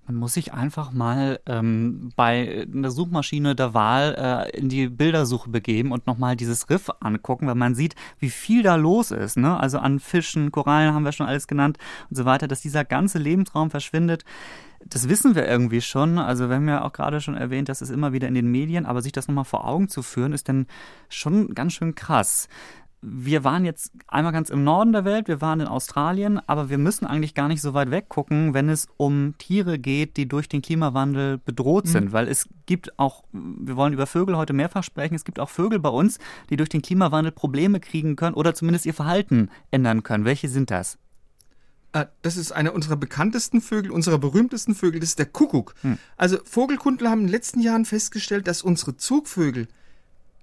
Man 0.08 0.16
muss 0.16 0.34
sich 0.34 0.54
einfach 0.54 0.92
mal 0.92 1.40
ähm, 1.46 2.12
bei 2.16 2.68
einer 2.72 2.92
Suchmaschine 2.92 3.56
der 3.56 3.74
Wahl 3.74 4.48
äh, 4.54 4.58
in 4.58 4.70
die 4.70 4.88
Bildersuche 4.88 5.50
begeben 5.50 5.92
und 5.92 6.08
nochmal 6.08 6.36
dieses 6.36 6.70
Riff 6.70 6.90
angucken, 7.00 7.48
weil 7.48 7.56
man 7.56 7.76
sieht, 7.76 7.96
wie 8.20 8.30
viel 8.30 8.64
da 8.64 8.76
los 8.76 9.12
ist. 9.12 9.38
Ne? 9.38 9.60
Also 9.60 9.80
an 9.80 10.00
Fischen, 10.00 10.52
Korallen 10.52 10.94
haben 10.94 11.06
wir 11.06 11.12
schon 11.12 11.28
alles 11.28 11.48
genannt 11.48 11.78
und 12.10 12.16
so 12.16 12.26
weiter, 12.26 12.48
dass 12.48 12.62
dieser 12.62 12.86
ganze 12.86 13.18
Lebensraum 13.20 13.70
verschwindet 13.70 14.26
das 14.88 15.10
wissen 15.10 15.36
wir 15.36 15.48
irgendwie 15.48 15.82
schon. 15.82 16.18
Also 16.20 16.50
wir 16.50 16.56
haben 16.56 16.68
ja 16.68 16.84
auch 16.84 16.94
gerade 16.94 17.20
schon 17.22 17.36
erwähnt, 17.36 17.70
das 17.70 17.82
ist 17.82 17.90
immer 17.90 18.14
wieder 18.14 18.28
in 18.28 18.36
den 18.36 18.52
Medien, 18.52 18.86
aber 18.86 19.02
sich 19.02 19.12
das 19.12 19.28
nochmal 19.28 19.46
vor 19.46 19.68
Augen 19.68 19.90
zu 19.90 20.04
führen, 20.04 20.34
ist 20.34 20.48
dann 20.48 20.68
schon 21.10 21.56
ganz 21.56 21.74
schön 21.74 21.96
krass. 21.96 22.48
Wir 23.08 23.44
waren 23.44 23.66
jetzt 23.66 23.92
einmal 24.08 24.34
ganz 24.34 24.50
im 24.50 24.64
Norden 24.64 24.92
der 24.92 25.06
Welt, 25.06 25.28
wir 25.28 25.40
waren 25.40 25.60
in 25.60 25.68
Australien, 25.68 26.42
aber 26.48 26.72
wir 26.72 26.80
müssen 26.80 27.06
eigentlich 27.06 27.36
gar 27.36 27.48
nicht 27.48 27.62
so 27.62 27.76
weit 27.76 27.92
weggucken, 27.92 28.56
wenn 28.56 28.68
es 28.68 28.88
um 28.98 29.36
Tiere 29.38 29.78
geht, 29.78 30.18
die 30.18 30.28
durch 30.28 30.50
den 30.50 30.64
Klimawandel 30.64 31.38
bedroht 31.38 31.88
sind. 31.88 32.06
Mhm. 32.06 32.12
Weil 32.14 32.28
es 32.28 32.50
gibt 32.66 32.98
auch, 32.98 33.24
wir 33.32 33.76
wollen 33.76 33.94
über 33.94 34.08
Vögel 34.08 34.38
heute 34.38 34.54
mehrfach 34.54 34.84
sprechen, 34.84 35.14
es 35.14 35.24
gibt 35.24 35.40
auch 35.40 35.50
Vögel 35.50 35.78
bei 35.78 35.90
uns, 35.90 36.18
die 36.50 36.58
durch 36.58 36.70
den 36.70 36.82
Klimawandel 36.82 37.32
Probleme 37.32 37.80
kriegen 37.80 38.16
können 38.16 38.34
oder 38.34 38.56
zumindest 38.56 38.88
ihr 38.88 38.96
Verhalten 38.96 39.50
ändern 39.70 40.02
können. 40.02 40.26
Welche 40.26 40.50
sind 40.50 40.72
das? 40.72 40.98
Ah, 41.94 42.08
das 42.24 42.38
ist 42.38 42.52
einer 42.52 42.74
unserer 42.74 42.98
bekanntesten 42.98 43.62
Vögel, 43.62 43.92
unserer 43.92 44.18
berühmtesten 44.18 44.74
Vögel, 44.74 45.00
das 45.00 45.10
ist 45.10 45.20
der 45.20 45.28
Kuckuck. 45.28 45.76
Hm. 45.82 46.00
Also 46.18 46.40
Vogelkundler 46.44 47.12
haben 47.12 47.22
in 47.22 47.28
den 47.28 47.32
letzten 47.32 47.62
Jahren 47.62 47.86
festgestellt, 47.86 48.48
dass 48.48 48.64
unsere 48.64 48.98
Zugvögel 48.98 49.68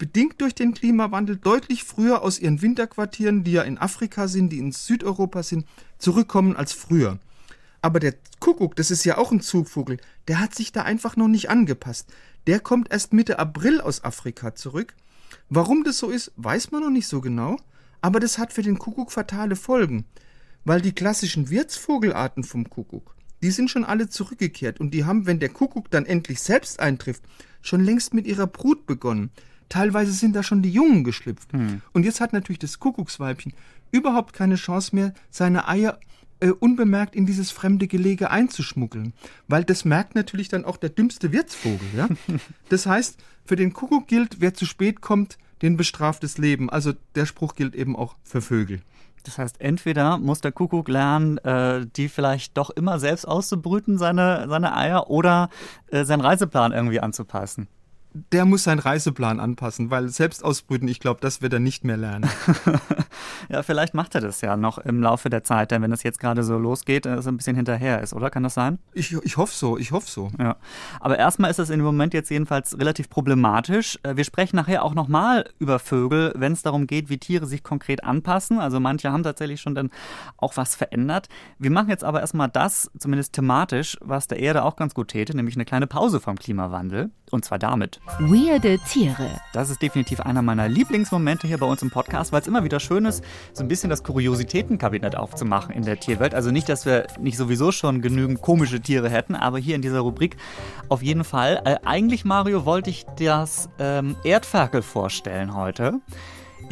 bedingt 0.02 0.40
durch 0.40 0.56
den 0.56 0.74
Klimawandel 0.74 1.36
deutlich 1.36 1.84
früher 1.84 2.22
aus 2.22 2.40
ihren 2.40 2.60
Winterquartieren, 2.60 3.44
die 3.44 3.52
ja 3.52 3.62
in 3.62 3.78
Afrika 3.78 4.26
sind, 4.26 4.48
die 4.50 4.58
in 4.58 4.72
Südeuropa 4.72 5.44
sind, 5.44 5.64
zurückkommen 5.98 6.56
als 6.56 6.72
früher. 6.72 7.20
Aber 7.82 8.00
der 8.00 8.16
Kuckuck, 8.40 8.74
das 8.74 8.90
ist 8.90 9.04
ja 9.04 9.16
auch 9.16 9.30
ein 9.30 9.40
Zugvogel, 9.40 9.98
der 10.26 10.40
hat 10.40 10.56
sich 10.56 10.72
da 10.72 10.82
einfach 10.82 11.14
noch 11.14 11.28
nicht 11.28 11.50
angepasst. 11.50 12.12
Der 12.48 12.58
kommt 12.58 12.90
erst 12.90 13.12
Mitte 13.12 13.38
April 13.38 13.80
aus 13.80 14.02
Afrika 14.02 14.56
zurück. 14.56 14.94
Warum 15.48 15.84
das 15.84 15.98
so 15.98 16.10
ist, 16.10 16.32
weiß 16.36 16.72
man 16.72 16.82
noch 16.82 16.90
nicht 16.90 17.06
so 17.06 17.20
genau, 17.20 17.56
aber 18.00 18.18
das 18.18 18.38
hat 18.38 18.52
für 18.52 18.62
den 18.62 18.80
Kuckuck 18.80 19.12
fatale 19.12 19.54
Folgen 19.54 20.04
weil 20.64 20.80
die 20.80 20.92
klassischen 20.92 21.50
Wirtsvogelarten 21.50 22.44
vom 22.44 22.68
Kuckuck, 22.68 23.14
die 23.42 23.50
sind 23.50 23.70
schon 23.70 23.84
alle 23.84 24.08
zurückgekehrt 24.08 24.80
und 24.80 24.92
die 24.94 25.04
haben, 25.04 25.26
wenn 25.26 25.40
der 25.40 25.48
Kuckuck 25.48 25.90
dann 25.90 26.06
endlich 26.06 26.40
selbst 26.40 26.80
eintrifft, 26.80 27.22
schon 27.60 27.84
längst 27.84 28.14
mit 28.14 28.26
ihrer 28.26 28.46
Brut 28.46 28.86
begonnen. 28.86 29.30
Teilweise 29.72 30.12
sind 30.12 30.36
da 30.36 30.42
schon 30.42 30.60
die 30.60 30.70
Jungen 30.70 31.02
geschlüpft. 31.02 31.50
Hm. 31.54 31.80
Und 31.94 32.04
jetzt 32.04 32.20
hat 32.20 32.34
natürlich 32.34 32.58
das 32.58 32.78
Kuckucksweibchen 32.78 33.54
überhaupt 33.90 34.34
keine 34.34 34.56
Chance 34.56 34.94
mehr, 34.94 35.14
seine 35.30 35.66
Eier 35.66 35.98
äh, 36.40 36.50
unbemerkt 36.50 37.16
in 37.16 37.24
dieses 37.24 37.50
fremde 37.50 37.86
Gelege 37.86 38.30
einzuschmuggeln. 38.30 39.14
Weil 39.48 39.64
das 39.64 39.86
merkt 39.86 40.14
natürlich 40.14 40.50
dann 40.50 40.66
auch 40.66 40.76
der 40.76 40.90
dümmste 40.90 41.32
Wirtsvogel. 41.32 41.88
Ja? 41.96 42.08
Das 42.68 42.84
heißt, 42.84 43.18
für 43.46 43.56
den 43.56 43.72
Kuckuck 43.72 44.08
gilt, 44.08 44.42
wer 44.42 44.52
zu 44.52 44.66
spät 44.66 45.00
kommt, 45.00 45.38
den 45.62 45.78
bestraft 45.78 46.22
das 46.22 46.36
Leben. 46.36 46.68
Also 46.68 46.92
der 47.14 47.24
Spruch 47.24 47.54
gilt 47.54 47.74
eben 47.74 47.96
auch 47.96 48.16
für 48.24 48.42
Vögel. 48.42 48.82
Das 49.22 49.38
heißt, 49.38 49.58
entweder 49.58 50.18
muss 50.18 50.42
der 50.42 50.52
Kuckuck 50.52 50.88
lernen, 50.88 51.38
äh, 51.38 51.86
die 51.96 52.10
vielleicht 52.10 52.58
doch 52.58 52.68
immer 52.68 52.98
selbst 52.98 53.24
auszubrüten, 53.24 53.96
seine, 53.96 54.44
seine 54.50 54.76
Eier, 54.76 55.08
oder 55.08 55.48
äh, 55.86 56.04
seinen 56.04 56.20
Reiseplan 56.20 56.72
irgendwie 56.72 57.00
anzupassen 57.00 57.68
der 58.14 58.44
muss 58.44 58.64
seinen 58.64 58.78
Reiseplan 58.78 59.40
anpassen, 59.40 59.90
weil 59.90 60.08
selbst 60.08 60.44
ausbrüten, 60.44 60.86
ich 60.88 61.00
glaube, 61.00 61.20
das 61.20 61.40
wird 61.40 61.52
er 61.52 61.60
nicht 61.60 61.84
mehr 61.84 61.96
lernen. 61.96 62.28
ja, 63.48 63.62
vielleicht 63.62 63.94
macht 63.94 64.14
er 64.14 64.20
das 64.20 64.40
ja 64.42 64.56
noch 64.56 64.78
im 64.78 65.00
Laufe 65.00 65.30
der 65.30 65.44
Zeit, 65.44 65.70
denn 65.70 65.80
wenn 65.82 65.90
das 65.90 66.02
jetzt 66.02 66.20
gerade 66.20 66.42
so 66.42 66.58
losgeht, 66.58 67.06
dass 67.06 67.26
er 67.26 67.32
ein 67.32 67.36
bisschen 67.38 67.56
hinterher 67.56 68.02
ist, 68.02 68.12
oder? 68.12 68.30
Kann 68.30 68.42
das 68.42 68.54
sein? 68.54 68.78
Ich, 68.92 69.12
ich 69.12 69.36
hoffe 69.36 69.54
so, 69.54 69.78
ich 69.78 69.92
hoffe 69.92 70.10
so. 70.10 70.30
Ja. 70.38 70.56
Aber 71.00 71.18
erstmal 71.18 71.50
ist 71.50 71.58
es 71.58 71.70
im 71.70 71.80
Moment 71.80 72.12
jetzt 72.12 72.30
jedenfalls 72.30 72.78
relativ 72.78 73.08
problematisch. 73.08 73.98
Äh, 74.02 74.16
wir 74.16 74.24
sprechen 74.24 74.56
nachher 74.56 74.84
auch 74.84 74.94
nochmal 74.94 75.48
über 75.58 75.78
Vögel, 75.78 76.32
wenn 76.36 76.52
es 76.52 76.62
darum 76.62 76.86
geht, 76.86 77.08
wie 77.08 77.18
Tiere 77.18 77.46
sich 77.46 77.62
konkret 77.62 78.04
anpassen. 78.04 78.58
Also 78.58 78.78
manche 78.78 79.10
haben 79.10 79.22
tatsächlich 79.22 79.60
schon 79.60 79.74
dann 79.74 79.90
auch 80.36 80.56
was 80.56 80.74
verändert. 80.74 81.28
Wir 81.58 81.70
machen 81.70 81.88
jetzt 81.88 82.04
aber 82.04 82.20
erstmal 82.20 82.48
das, 82.48 82.90
zumindest 82.98 83.32
thematisch, 83.32 83.96
was 84.00 84.28
der 84.28 84.38
Erde 84.38 84.64
auch 84.64 84.76
ganz 84.76 84.94
gut 84.94 85.08
täte, 85.08 85.34
nämlich 85.34 85.56
eine 85.56 85.64
kleine 85.64 85.86
Pause 85.86 86.20
vom 86.20 86.36
Klimawandel. 86.36 87.10
Und 87.32 87.46
zwar 87.46 87.58
damit. 87.58 87.98
Weirde 88.18 88.78
Tiere. 88.78 89.40
Das 89.54 89.70
ist 89.70 89.80
definitiv 89.80 90.20
einer 90.20 90.42
meiner 90.42 90.68
Lieblingsmomente 90.68 91.46
hier 91.46 91.56
bei 91.56 91.64
uns 91.64 91.80
im 91.80 91.90
Podcast, 91.90 92.30
weil 92.30 92.42
es 92.42 92.46
immer 92.46 92.62
wieder 92.62 92.78
schön 92.78 93.06
ist, 93.06 93.24
so 93.54 93.64
ein 93.64 93.68
bisschen 93.68 93.88
das 93.88 94.02
Kuriositätenkabinett 94.04 95.16
aufzumachen 95.16 95.74
in 95.74 95.82
der 95.82 95.98
Tierwelt. 95.98 96.34
Also 96.34 96.50
nicht, 96.50 96.68
dass 96.68 96.84
wir 96.84 97.06
nicht 97.18 97.38
sowieso 97.38 97.72
schon 97.72 98.02
genügend 98.02 98.42
komische 98.42 98.80
Tiere 98.80 99.08
hätten, 99.08 99.34
aber 99.34 99.58
hier 99.58 99.76
in 99.76 99.80
dieser 99.80 100.00
Rubrik 100.00 100.36
auf 100.90 101.02
jeden 101.02 101.24
Fall. 101.24 101.62
Äh, 101.64 101.76
eigentlich, 101.86 102.26
Mario, 102.26 102.66
wollte 102.66 102.90
ich 102.90 103.06
das 103.18 103.70
ähm, 103.78 104.14
Erdferkel 104.24 104.82
vorstellen 104.82 105.56
heute. 105.56 106.00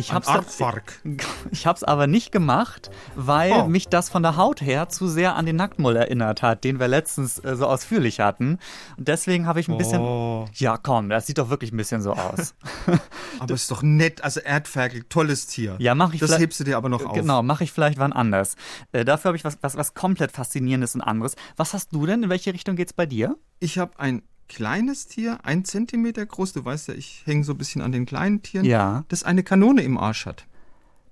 Ich 0.01 0.13
hab's, 0.13 0.29
ich 1.51 1.67
hab's 1.67 1.85
aber 1.85 2.07
nicht 2.07 2.33
gemacht, 2.33 2.91
weil 3.15 3.53
oh. 3.53 3.67
mich 3.67 3.89
das 3.89 4.09
von 4.09 4.23
der 4.23 4.37
Haut 4.37 4.63
her 4.63 4.89
zu 4.89 5.09
sehr 5.09 5.37
an 5.37 5.47
den 5.47 5.57
Nacktmull 5.57 5.95
erinnert 5.95 6.43
hat, 6.43 6.65
den 6.65 6.81
wir 6.81 6.89
letztens 6.89 7.39
äh, 7.39 7.55
so 7.55 7.67
ausführlich 7.67 8.21
hatten. 8.21 8.59
Und 8.97 9.09
deswegen 9.09 9.47
habe 9.47 9.61
ich 9.61 9.69
ein 9.69 9.77
bisschen. 9.77 10.01
Oh. 10.01 10.49
Ja, 10.55 10.79
komm, 10.79 11.11
das 11.11 11.27
sieht 11.27 11.39
doch 11.39 11.51
wirklich 11.51 11.73
ein 11.73 11.77
bisschen 11.77 12.03
so 12.03 12.13
aus. 12.13 12.55
aber 13.39 13.55
ist 13.55 13.71
doch 13.71 13.83
nett, 13.83 14.25
also 14.25 14.41
Erdferkel, 14.41 15.05
tolles 15.09 15.47
Tier. 15.47 15.77
Ja, 15.79 15.95
mach 15.95 16.15
ich 16.15 16.21
Das 16.21 16.39
hebst 16.39 16.59
du 16.61 16.65
dir 16.65 16.77
aber 16.77 16.89
noch 16.89 17.05
auf. 17.05 17.13
Genau, 17.13 17.43
mache 17.43 17.65
ich 17.65 17.73
vielleicht 17.73 17.99
wann 17.99 18.13
anders. 18.13 18.57
Äh, 18.93 19.05
dafür 19.05 19.31
habe 19.31 19.37
ich 19.37 19.45
was, 19.45 19.59
was, 19.61 19.77
was 19.77 19.95
komplett 19.95 20.33
Faszinierendes 20.33 20.95
und 20.95 21.03
anderes. 21.03 21.37
Was 21.57 21.75
hast 21.75 21.93
du 21.93 22.07
denn? 22.07 22.23
In 22.23 22.31
welche 22.31 22.55
Richtung 22.55 22.77
geht's 22.77 22.93
bei 22.93 23.07
dir? 23.07 23.37
Ich 23.59 23.79
habe 23.79 23.99
ein 23.99 24.23
kleines 24.51 25.07
Tier, 25.07 25.39
ein 25.45 25.65
Zentimeter 25.65 26.27
groß, 26.27 26.53
du 26.53 26.65
weißt 26.65 26.89
ja, 26.89 26.95
ich 26.95 27.23
hänge 27.25 27.45
so 27.45 27.53
ein 27.53 27.59
bisschen 27.59 27.81
an 27.81 27.93
den 27.93 28.05
kleinen 28.05 28.43
Tieren, 28.43 28.67
ja. 28.67 29.05
das 29.09 29.23
eine 29.23 29.45
Kanone 29.45 29.83
im 29.83 29.97
Arsch 29.97 30.27
hat. 30.27 30.45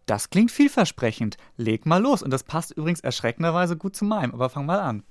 Das 0.06 0.30
klingt 0.30 0.50
vielversprechend. 0.50 1.36
Leg 1.56 1.86
mal 1.86 2.02
los. 2.02 2.22
Und 2.22 2.30
das 2.30 2.42
passt 2.42 2.72
übrigens 2.72 3.00
erschreckenderweise 3.00 3.76
gut 3.76 3.94
zu 3.94 4.06
meinem. 4.06 4.32
Aber 4.32 4.48
fang 4.48 4.64
mal 4.64 4.80
an. 4.80 5.02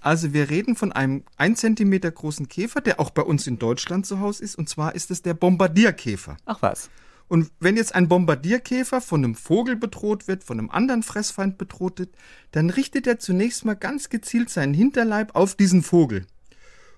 Also 0.00 0.32
wir 0.32 0.50
reden 0.50 0.74
von 0.74 0.92
einem 0.92 1.22
ein 1.36 1.54
Zentimeter 1.54 2.10
großen 2.10 2.48
Käfer, 2.48 2.80
der 2.80 2.98
auch 2.98 3.10
bei 3.10 3.22
uns 3.22 3.46
in 3.46 3.60
Deutschland 3.60 4.06
zu 4.06 4.18
Hause 4.18 4.42
ist. 4.42 4.56
Und 4.56 4.68
zwar 4.68 4.96
ist 4.96 5.12
es 5.12 5.22
der 5.22 5.34
Bombardierkäfer. 5.34 6.36
Ach 6.46 6.60
was. 6.62 6.90
Und 7.28 7.50
wenn 7.60 7.76
jetzt 7.76 7.94
ein 7.94 8.08
Bombardierkäfer 8.08 9.00
von 9.00 9.24
einem 9.24 9.36
Vogel 9.36 9.76
bedroht 9.76 10.26
wird, 10.26 10.42
von 10.42 10.58
einem 10.58 10.70
anderen 10.70 11.04
Fressfeind 11.04 11.56
bedroht 11.56 12.00
wird, 12.00 12.14
dann 12.50 12.70
richtet 12.70 13.06
er 13.06 13.20
zunächst 13.20 13.64
mal 13.64 13.74
ganz 13.74 14.10
gezielt 14.10 14.50
seinen 14.50 14.74
Hinterleib 14.74 15.34
auf 15.36 15.54
diesen 15.54 15.82
Vogel. 15.82 16.26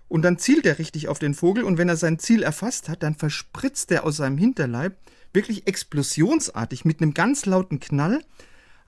Und 0.08 0.22
dann 0.22 0.38
zielt 0.38 0.66
er 0.66 0.78
richtig 0.78 1.08
auf 1.08 1.18
den 1.18 1.34
Vogel 1.34 1.64
und 1.64 1.78
wenn 1.78 1.88
er 1.88 1.96
sein 1.96 2.18
Ziel 2.18 2.42
erfasst 2.42 2.88
hat, 2.88 3.02
dann 3.02 3.16
verspritzt 3.16 3.90
er 3.90 4.04
aus 4.04 4.16
seinem 4.16 4.38
Hinterleib 4.38 4.96
wirklich 5.32 5.66
explosionsartig 5.66 6.84
mit 6.84 7.02
einem 7.02 7.12
ganz 7.12 7.44
lauten 7.44 7.80
Knall 7.80 8.22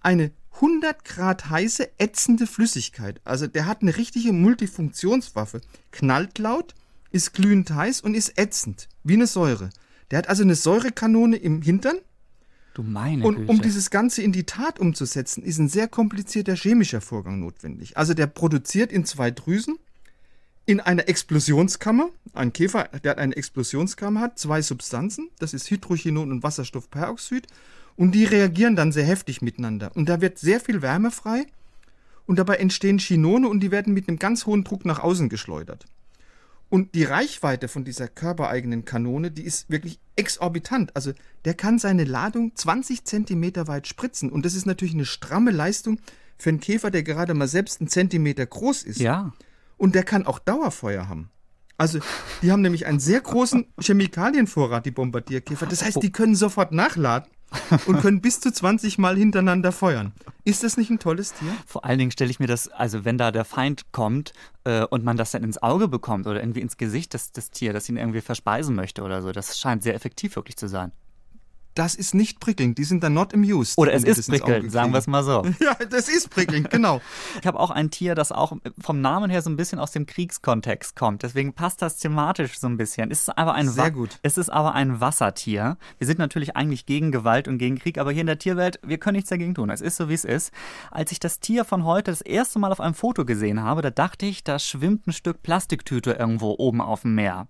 eine 0.00 0.30
100 0.54 1.04
Grad 1.04 1.50
heiße, 1.50 1.88
ätzende 1.98 2.46
Flüssigkeit. 2.46 3.20
Also 3.24 3.46
der 3.46 3.66
hat 3.66 3.82
eine 3.82 3.96
richtige 3.96 4.32
Multifunktionswaffe. 4.32 5.60
Knallt 5.92 6.38
laut, 6.38 6.74
ist 7.10 7.32
glühend 7.32 7.70
heiß 7.70 8.00
und 8.00 8.14
ist 8.14 8.38
ätzend, 8.38 8.88
wie 9.04 9.14
eine 9.14 9.26
Säure. 9.26 9.70
Der 10.10 10.18
hat 10.18 10.28
also 10.28 10.42
eine 10.42 10.54
Säurekanone 10.54 11.36
im 11.36 11.62
Hintern. 11.62 11.98
Du 12.74 12.82
meine 12.82 13.24
Und 13.24 13.38
um 13.38 13.46
Güte. 13.46 13.62
dieses 13.62 13.90
Ganze 13.90 14.22
in 14.22 14.32
die 14.32 14.44
Tat 14.44 14.78
umzusetzen, 14.78 15.42
ist 15.42 15.58
ein 15.58 15.68
sehr 15.68 15.88
komplizierter 15.88 16.54
chemischer 16.54 17.00
Vorgang 17.00 17.40
notwendig. 17.40 17.96
Also 17.96 18.14
der 18.14 18.26
produziert 18.26 18.92
in 18.92 19.04
zwei 19.04 19.30
Drüsen 19.30 19.78
in 20.68 20.80
einer 20.80 21.08
Explosionskammer, 21.08 22.10
ein 22.34 22.52
Käfer, 22.52 22.90
der 23.02 23.16
eine 23.16 23.34
Explosionskammer 23.34 24.20
hat, 24.20 24.38
zwei 24.38 24.60
Substanzen, 24.60 25.30
das 25.38 25.54
ist 25.54 25.70
Hydrochinon 25.70 26.30
und 26.30 26.42
Wasserstoffperoxid, 26.42 27.46
und 27.96 28.12
die 28.12 28.26
reagieren 28.26 28.76
dann 28.76 28.92
sehr 28.92 29.06
heftig 29.06 29.40
miteinander. 29.40 29.90
Und 29.94 30.10
da 30.10 30.20
wird 30.20 30.38
sehr 30.38 30.60
viel 30.60 30.82
Wärme 30.82 31.10
frei 31.10 31.46
und 32.26 32.38
dabei 32.38 32.56
entstehen 32.56 32.98
Chinone 32.98 33.48
und 33.48 33.60
die 33.60 33.70
werden 33.70 33.94
mit 33.94 34.08
einem 34.08 34.18
ganz 34.18 34.44
hohen 34.44 34.62
Druck 34.62 34.84
nach 34.84 34.98
außen 34.98 35.30
geschleudert. 35.30 35.86
Und 36.68 36.94
die 36.94 37.04
Reichweite 37.04 37.68
von 37.68 37.84
dieser 37.84 38.06
körpereigenen 38.06 38.84
Kanone, 38.84 39.30
die 39.30 39.44
ist 39.44 39.70
wirklich 39.70 39.98
exorbitant. 40.16 40.94
Also 40.94 41.12
der 41.46 41.54
kann 41.54 41.78
seine 41.78 42.04
Ladung 42.04 42.54
20 42.54 43.04
Zentimeter 43.04 43.68
weit 43.68 43.86
spritzen. 43.86 44.30
Und 44.30 44.44
das 44.44 44.52
ist 44.52 44.66
natürlich 44.66 44.92
eine 44.92 45.06
stramme 45.06 45.50
Leistung 45.50 45.98
für 46.36 46.50
einen 46.50 46.60
Käfer, 46.60 46.90
der 46.90 47.04
gerade 47.04 47.32
mal 47.32 47.48
selbst 47.48 47.80
einen 47.80 47.88
Zentimeter 47.88 48.44
groß 48.44 48.82
ist. 48.82 49.00
Ja. 49.00 49.32
Und 49.78 49.94
der 49.94 50.02
kann 50.02 50.26
auch 50.26 50.38
Dauerfeuer 50.38 51.08
haben. 51.08 51.30
Also 51.78 52.00
die 52.42 52.50
haben 52.52 52.60
nämlich 52.60 52.86
einen 52.86 52.98
sehr 52.98 53.20
großen 53.20 53.66
Chemikalienvorrat, 53.80 54.84
die 54.84 54.90
Bombardierkäfer. 54.90 55.66
Das 55.66 55.84
heißt, 55.84 56.02
die 56.02 56.12
können 56.12 56.34
sofort 56.34 56.72
nachladen 56.72 57.30
und 57.86 58.00
können 58.02 58.20
bis 58.20 58.40
zu 58.40 58.52
20 58.52 58.98
Mal 58.98 59.16
hintereinander 59.16 59.70
feuern. 59.70 60.12
Ist 60.44 60.64
das 60.64 60.76
nicht 60.76 60.90
ein 60.90 60.98
tolles 60.98 61.32
Tier? 61.34 61.52
Vor 61.66 61.84
allen 61.84 61.98
Dingen 61.98 62.10
stelle 62.10 62.30
ich 62.30 62.40
mir 62.40 62.48
das, 62.48 62.68
also 62.68 63.04
wenn 63.04 63.16
da 63.16 63.30
der 63.30 63.44
Feind 63.44 63.92
kommt 63.92 64.32
äh, 64.64 64.84
und 64.84 65.04
man 65.04 65.16
das 65.16 65.30
dann 65.30 65.44
ins 65.44 65.62
Auge 65.62 65.88
bekommt 65.88 66.26
oder 66.26 66.40
irgendwie 66.40 66.60
ins 66.60 66.76
Gesicht 66.76 67.14
des, 67.14 67.30
des 67.30 67.50
Tier, 67.50 67.72
das 67.72 67.88
ihn 67.88 67.96
irgendwie 67.96 68.20
verspeisen 68.20 68.74
möchte 68.74 69.02
oder 69.02 69.22
so, 69.22 69.30
das 69.30 69.58
scheint 69.58 69.84
sehr 69.84 69.94
effektiv 69.94 70.34
wirklich 70.36 70.56
zu 70.56 70.68
sein. 70.68 70.92
Das 71.74 71.94
ist 71.94 72.14
nicht 72.14 72.40
prickelnd. 72.40 72.76
Die 72.78 72.84
sind 72.84 73.04
dann 73.04 73.14
not 73.14 73.32
amused. 73.34 73.78
Oder 73.78 73.92
es 73.92 74.02
ist 74.02 74.28
prickelnd, 74.28 74.72
sagen 74.72 74.92
wir 74.92 74.98
es 74.98 75.06
mal 75.06 75.22
so. 75.22 75.44
Ja, 75.60 75.74
das 75.88 76.08
ist 76.08 76.30
prickelnd, 76.30 76.70
genau. 76.70 77.00
Ich 77.40 77.46
habe 77.46 77.60
auch 77.60 77.70
ein 77.70 77.90
Tier, 77.90 78.14
das 78.14 78.32
auch 78.32 78.56
vom 78.80 79.00
Namen 79.00 79.30
her 79.30 79.42
so 79.42 79.50
ein 79.50 79.56
bisschen 79.56 79.78
aus 79.78 79.92
dem 79.92 80.06
Kriegskontext 80.06 80.96
kommt. 80.96 81.22
Deswegen 81.22 81.52
passt 81.52 81.82
das 81.82 81.98
thematisch 81.98 82.58
so 82.58 82.66
ein 82.66 82.76
bisschen. 82.76 83.10
Es 83.10 83.20
ist 83.20 83.38
aber 83.38 83.54
ein, 83.54 83.68
Sehr 83.68 83.90
gut. 83.90 84.18
Es 84.22 84.38
ist 84.38 84.50
aber 84.50 84.74
ein 84.74 85.00
Wassertier. 85.00 85.76
Wir 85.98 86.06
sind 86.06 86.18
natürlich 86.18 86.56
eigentlich 86.56 86.86
gegen 86.86 87.12
Gewalt 87.12 87.48
und 87.48 87.58
gegen 87.58 87.78
Krieg, 87.78 87.98
aber 87.98 88.10
hier 88.10 88.22
in 88.22 88.26
der 88.26 88.38
Tierwelt, 88.38 88.80
wir 88.84 88.98
können 88.98 89.16
nichts 89.16 89.30
dagegen 89.30 89.54
tun. 89.54 89.70
Es 89.70 89.80
ist 89.80 89.96
so, 89.96 90.08
wie 90.08 90.14
es 90.14 90.24
ist. 90.24 90.52
Als 90.90 91.12
ich 91.12 91.20
das 91.20 91.40
Tier 91.40 91.64
von 91.64 91.84
heute 91.84 92.10
das 92.10 92.20
erste 92.20 92.58
Mal 92.58 92.72
auf 92.72 92.80
einem 92.80 92.94
Foto 92.94 93.24
gesehen 93.24 93.62
habe, 93.62 93.82
da 93.82 93.90
dachte 93.90 94.26
ich, 94.26 94.42
da 94.42 94.58
schwimmt 94.58 95.06
ein 95.06 95.12
Stück 95.12 95.42
Plastiktüte 95.42 96.12
irgendwo 96.12 96.54
oben 96.58 96.80
auf 96.80 97.02
dem 97.02 97.14
Meer. 97.14 97.46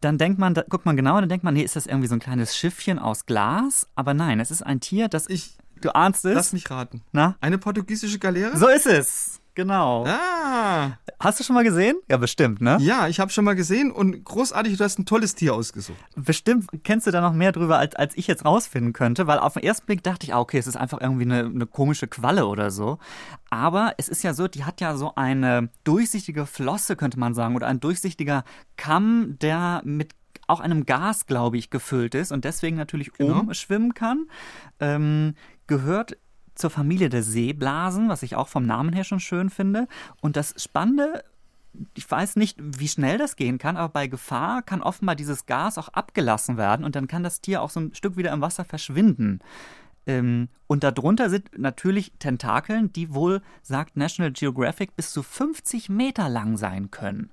Dann 0.00 0.16
denkt 0.18 0.38
man, 0.38 0.54
da, 0.54 0.62
guckt 0.62 0.86
man 0.86 0.96
genauer, 0.96 1.20
dann 1.20 1.28
denkt 1.28 1.44
man, 1.44 1.54
nee, 1.54 1.62
ist 1.62 1.76
das 1.76 1.86
irgendwie 1.86 2.08
so 2.08 2.14
ein 2.14 2.20
kleines 2.20 2.56
Schiffchen 2.56 2.98
aus 2.98 3.26
Glas? 3.26 3.86
Aber 3.94 4.14
nein, 4.14 4.40
es 4.40 4.50
ist 4.50 4.62
ein 4.62 4.80
Tier, 4.80 5.08
das 5.08 5.28
Ich 5.28 5.56
du 5.82 5.94
ahnst 5.94 6.24
es. 6.24 6.34
lass 6.34 6.52
mich 6.52 6.70
raten. 6.70 7.02
Na? 7.12 7.36
Eine 7.40 7.58
portugiesische 7.58 8.18
Galeere? 8.18 8.56
So 8.56 8.68
ist 8.68 8.86
es. 8.86 9.39
Genau. 9.54 10.06
Ah, 10.06 10.92
Hast 11.18 11.38
du 11.40 11.44
schon 11.44 11.54
mal 11.54 11.64
gesehen? 11.64 11.96
Ja, 12.08 12.16
bestimmt, 12.16 12.60
ne? 12.60 12.78
ja, 12.80 13.08
ich 13.08 13.20
habe 13.20 13.30
schon 13.30 13.44
mal 13.44 13.54
gesehen 13.54 13.90
und 13.90 14.24
großartig, 14.24 14.76
du 14.78 14.84
hast 14.84 14.98
ein 14.98 15.04
tolles 15.06 15.34
Tier 15.34 15.54
ausgesucht. 15.54 15.98
Bestimmt 16.16 16.66
kennst 16.84 17.06
du 17.06 17.10
da 17.10 17.20
noch 17.20 17.32
mehr 17.34 17.52
drüber, 17.52 17.78
als, 17.78 17.94
als 17.96 18.16
ich 18.16 18.26
jetzt 18.26 18.44
rausfinden 18.44 18.92
könnte, 18.92 19.26
weil 19.26 19.38
auf 19.38 19.54
den 19.54 19.62
ersten 19.62 19.86
Blick 19.86 20.02
dachte 20.02 20.24
ich, 20.26 20.32
ah, 20.34 20.40
okay, 20.40 20.58
es 20.58 20.66
ist 20.66 20.76
einfach 20.76 21.00
irgendwie 21.00 21.24
eine, 21.24 21.40
eine 21.44 21.66
komische 21.66 22.06
Qualle 22.06 22.46
oder 22.46 22.70
so. 22.70 22.98
Aber 23.50 23.92
es 23.98 24.08
ist 24.08 24.22
ja 24.22 24.32
so, 24.34 24.48
die 24.48 24.64
hat 24.64 24.80
ja 24.80 24.96
so 24.96 25.14
eine 25.16 25.68
durchsichtige 25.84 26.46
Flosse, 26.46 26.96
könnte 26.96 27.18
man 27.18 27.34
sagen, 27.34 27.54
oder 27.56 27.66
ein 27.66 27.80
durchsichtiger 27.80 28.44
Kamm, 28.76 29.36
der 29.40 29.82
mit 29.84 30.14
auch 30.46 30.60
einem 30.60 30.86
Gas, 30.86 31.26
glaube 31.26 31.58
ich, 31.58 31.70
gefüllt 31.70 32.14
ist 32.14 32.32
und 32.32 32.44
deswegen 32.44 32.76
natürlich 32.76 33.12
Genau. 33.12 33.40
oben 33.40 33.54
schwimmen 33.54 33.94
kann. 33.94 34.26
Ähm, 34.80 35.34
gehört 35.66 36.16
zur 36.60 36.70
Familie 36.70 37.08
der 37.08 37.22
Seeblasen, 37.22 38.08
was 38.08 38.22
ich 38.22 38.36
auch 38.36 38.48
vom 38.48 38.66
Namen 38.66 38.92
her 38.92 39.04
schon 39.04 39.20
schön 39.20 39.50
finde. 39.50 39.88
Und 40.20 40.36
das 40.36 40.54
Spannende 40.62 41.24
ich 41.94 42.10
weiß 42.10 42.36
nicht, 42.36 42.58
wie 42.60 42.88
schnell 42.88 43.18
das 43.18 43.36
gehen 43.36 43.58
kann, 43.58 43.76
aber 43.76 43.92
bei 43.92 44.06
Gefahr 44.06 44.62
kann 44.62 44.82
offenbar 44.82 45.14
dieses 45.14 45.46
Gas 45.46 45.78
auch 45.78 45.88
abgelassen 45.88 46.56
werden 46.56 46.84
und 46.84 46.96
dann 46.96 47.06
kann 47.06 47.22
das 47.22 47.40
Tier 47.40 47.62
auch 47.62 47.70
so 47.70 47.80
ein 47.80 47.94
Stück 47.94 48.16
wieder 48.16 48.32
im 48.32 48.40
Wasser 48.40 48.64
verschwinden. 48.64 49.40
Ähm, 50.06 50.48
und 50.66 50.82
darunter 50.82 51.30
sind 51.30 51.58
natürlich 51.58 52.12
Tentakeln, 52.18 52.92
die 52.92 53.14
wohl, 53.14 53.42
sagt 53.62 53.96
National 53.96 54.32
Geographic, 54.32 54.96
bis 54.96 55.12
zu 55.12 55.22
50 55.22 55.88
Meter 55.88 56.28
lang 56.28 56.56
sein 56.56 56.90
können. 56.90 57.30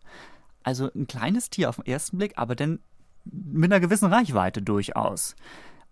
Also 0.63 0.91
ein 0.93 1.07
kleines 1.07 1.49
Tier 1.49 1.69
auf 1.69 1.77
den 1.77 1.85
ersten 1.85 2.17
Blick, 2.17 2.33
aber 2.35 2.55
dann 2.55 2.79
mit 3.25 3.71
einer 3.71 3.79
gewissen 3.79 4.11
Reichweite 4.11 4.61
durchaus. 4.61 5.35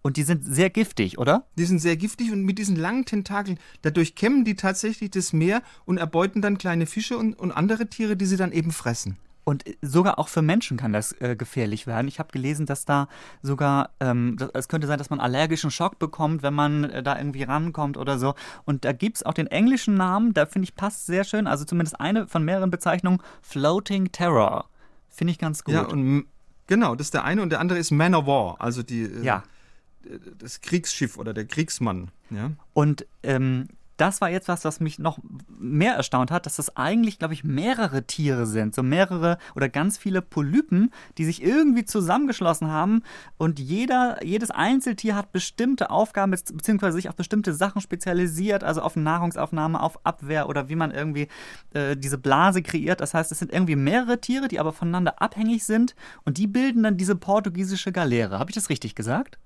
Und 0.06 0.18
die 0.18 0.24
sind 0.24 0.46
sehr 0.46 0.70
giftig, 0.70 1.18
oder? 1.18 1.48
Die 1.58 1.66
sind 1.66 1.80
sehr 1.80 1.98
giftig 1.98 2.32
und 2.32 2.44
mit 2.44 2.60
diesen 2.60 2.76
langen 2.76 3.06
Tentakeln, 3.06 3.58
dadurch 3.82 4.14
kämmen 4.14 4.46
die 4.46 4.56
tatsächlich 4.56 5.10
das 5.10 5.34
Meer 5.34 5.64
und 5.86 5.98
erbeuten 5.98 6.44
dann 6.44 6.60
kleine 6.60 6.86
Fische 6.86 7.18
und, 7.18 7.34
und 7.34 7.52
andere 7.52 7.88
Tiere, 7.88 8.16
die 8.16 8.28
sie 8.28 8.38
dann 8.38 8.52
eben 8.52 8.72
fressen. 8.72 9.18
Und 9.46 9.64
sogar 9.82 10.20
auch 10.20 10.28
für 10.28 10.44
Menschen 10.44 10.78
kann 10.78 10.94
das 10.94 11.14
äh, 11.22 11.36
gefährlich 11.36 11.88
werden. 11.88 12.08
Ich 12.08 12.20
habe 12.20 12.32
gelesen, 12.32 12.68
dass 12.68 12.86
da 12.86 13.08
sogar, 13.42 13.96
ähm, 14.00 14.36
das, 14.38 14.52
es 14.54 14.68
könnte 14.68 14.86
sein, 14.86 15.00
dass 15.00 15.10
man 15.10 15.20
allergischen 15.20 15.72
Schock 15.72 15.98
bekommt, 15.98 16.44
wenn 16.44 16.54
man 16.54 16.84
äh, 16.84 17.02
da 17.02 17.18
irgendwie 17.18 17.42
rankommt 17.42 17.98
oder 17.98 18.20
so. 18.20 18.36
Und 18.64 18.86
da 18.86 18.92
gibt 18.92 19.18
es 19.18 19.24
auch 19.24 19.34
den 19.34 19.48
englischen 19.48 19.96
Namen, 19.96 20.36
da 20.36 20.46
finde 20.46 20.66
ich 20.66 20.76
passt 20.76 21.08
sehr 21.08 21.24
schön, 21.24 21.48
also 21.48 21.66
zumindest 21.66 22.00
eine 22.00 22.28
von 22.28 22.46
mehreren 22.46 22.70
Bezeichnungen, 22.70 23.24
Floating 23.42 24.12
Terror. 24.12 24.70
Finde 25.10 25.32
ich 25.32 25.40
ganz 25.40 25.64
gut. 25.64 25.74
Ja, 25.74 25.82
und 25.82 26.28
genau, 26.68 26.94
das 26.94 27.08
ist 27.08 27.16
der 27.16 27.24
eine 27.24 27.42
und 27.42 27.50
der 27.50 27.60
andere 27.60 27.80
ist 27.80 27.90
Man 27.90 28.14
of 28.14 28.28
War, 28.28 28.62
also 28.62 28.84
die, 28.84 29.02
äh, 29.02 29.24
Ja. 29.24 29.42
Das 30.38 30.62
Kriegsschiff 30.62 31.18
oder 31.18 31.34
der 31.34 31.46
Kriegsmann. 31.46 32.12
Ja. 32.30 32.52
Und 32.74 33.06
ähm, 33.24 33.68
das 33.98 34.20
war 34.20 34.30
jetzt 34.30 34.50
was, 34.50 34.66
was 34.66 34.82
mich 34.82 35.00
noch 35.00 35.20
mehr 35.58 35.94
erstaunt 35.94 36.30
hat, 36.30 36.46
dass 36.46 36.58
das 36.58 36.76
eigentlich, 36.76 37.18
glaube 37.18 37.34
ich, 37.34 37.46
mehrere 37.46 38.04
Tiere 38.04 38.46
sind. 38.46 38.76
So 38.76 38.84
mehrere 38.84 39.38
oder 39.56 39.70
ganz 39.70 39.98
viele 39.98 40.22
Polypen, 40.22 40.92
die 41.18 41.24
sich 41.24 41.42
irgendwie 41.42 41.86
zusammengeschlossen 41.86 42.68
haben. 42.68 43.04
Und 43.38 43.58
jeder, 43.58 44.22
jedes 44.22 44.52
Einzeltier 44.52 45.16
hat 45.16 45.32
bestimmte 45.32 45.92
Aufgaben, 45.92 46.34
bezieh- 46.34 46.58
beziehungsweise 46.58 46.98
sich 46.98 47.08
auf 47.08 47.16
bestimmte 47.16 47.54
Sachen 47.54 47.80
spezialisiert, 47.80 48.66
also 48.66 48.82
auf 48.82 48.98
Nahrungsaufnahme, 48.98 49.82
auf 49.82 50.06
Abwehr 50.06 50.50
oder 50.50 50.68
wie 50.68 50.76
man 50.76 50.92
irgendwie 50.92 51.30
äh, 51.74 51.96
diese 51.96 52.18
Blase 52.18 52.62
kreiert. 52.62 53.00
Das 53.00 53.14
heißt, 53.14 53.32
es 53.32 53.40
sind 53.40 53.54
irgendwie 53.54 53.78
mehrere 53.78 54.20
Tiere, 54.20 54.50
die 54.50 54.60
aber 54.60 54.74
voneinander 54.74 55.22
abhängig 55.22 55.64
sind. 55.64 55.96
Und 56.26 56.38
die 56.38 56.48
bilden 56.48 56.84
dann 56.84 56.98
diese 56.98 57.16
portugiesische 57.16 57.94
Galeere. 57.94 58.40
Habe 58.40 58.52
ich 58.52 58.56
das 58.56 58.70
richtig 58.70 58.94
gesagt? 58.94 59.40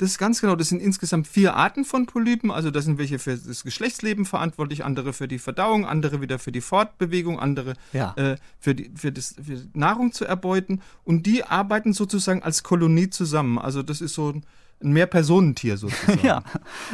Das 0.00 0.12
ist 0.12 0.18
ganz 0.18 0.40
genau, 0.40 0.56
das 0.56 0.70
sind 0.70 0.80
insgesamt 0.80 1.28
vier 1.28 1.56
Arten 1.56 1.84
von 1.84 2.06
Polypen. 2.06 2.50
Also 2.50 2.70
da 2.70 2.80
sind 2.80 2.96
welche 2.96 3.18
für 3.18 3.36
das 3.36 3.64
Geschlechtsleben 3.64 4.24
verantwortlich, 4.24 4.82
andere 4.82 5.12
für 5.12 5.28
die 5.28 5.38
Verdauung, 5.38 5.84
andere 5.84 6.22
wieder 6.22 6.38
für 6.38 6.52
die 6.52 6.62
Fortbewegung, 6.62 7.38
andere 7.38 7.74
Ja. 7.92 8.14
äh, 8.16 8.36
für, 8.58 8.74
die, 8.74 8.90
für, 8.94 9.12
das, 9.12 9.34
für 9.44 9.62
Nahrung 9.74 10.12
zu 10.12 10.24
erbeuten. 10.24 10.80
Und 11.04 11.26
die 11.26 11.44
arbeiten 11.44 11.92
sozusagen 11.92 12.42
als 12.42 12.62
Kolonie 12.62 13.10
zusammen. 13.10 13.58
Also 13.58 13.82
das 13.82 14.00
ist 14.00 14.14
so 14.14 14.30
ein 14.32 14.46
ein 14.82 14.92
Mehrpersonentier 14.92 15.76
sozusagen. 15.76 16.20
Ja, 16.30 16.42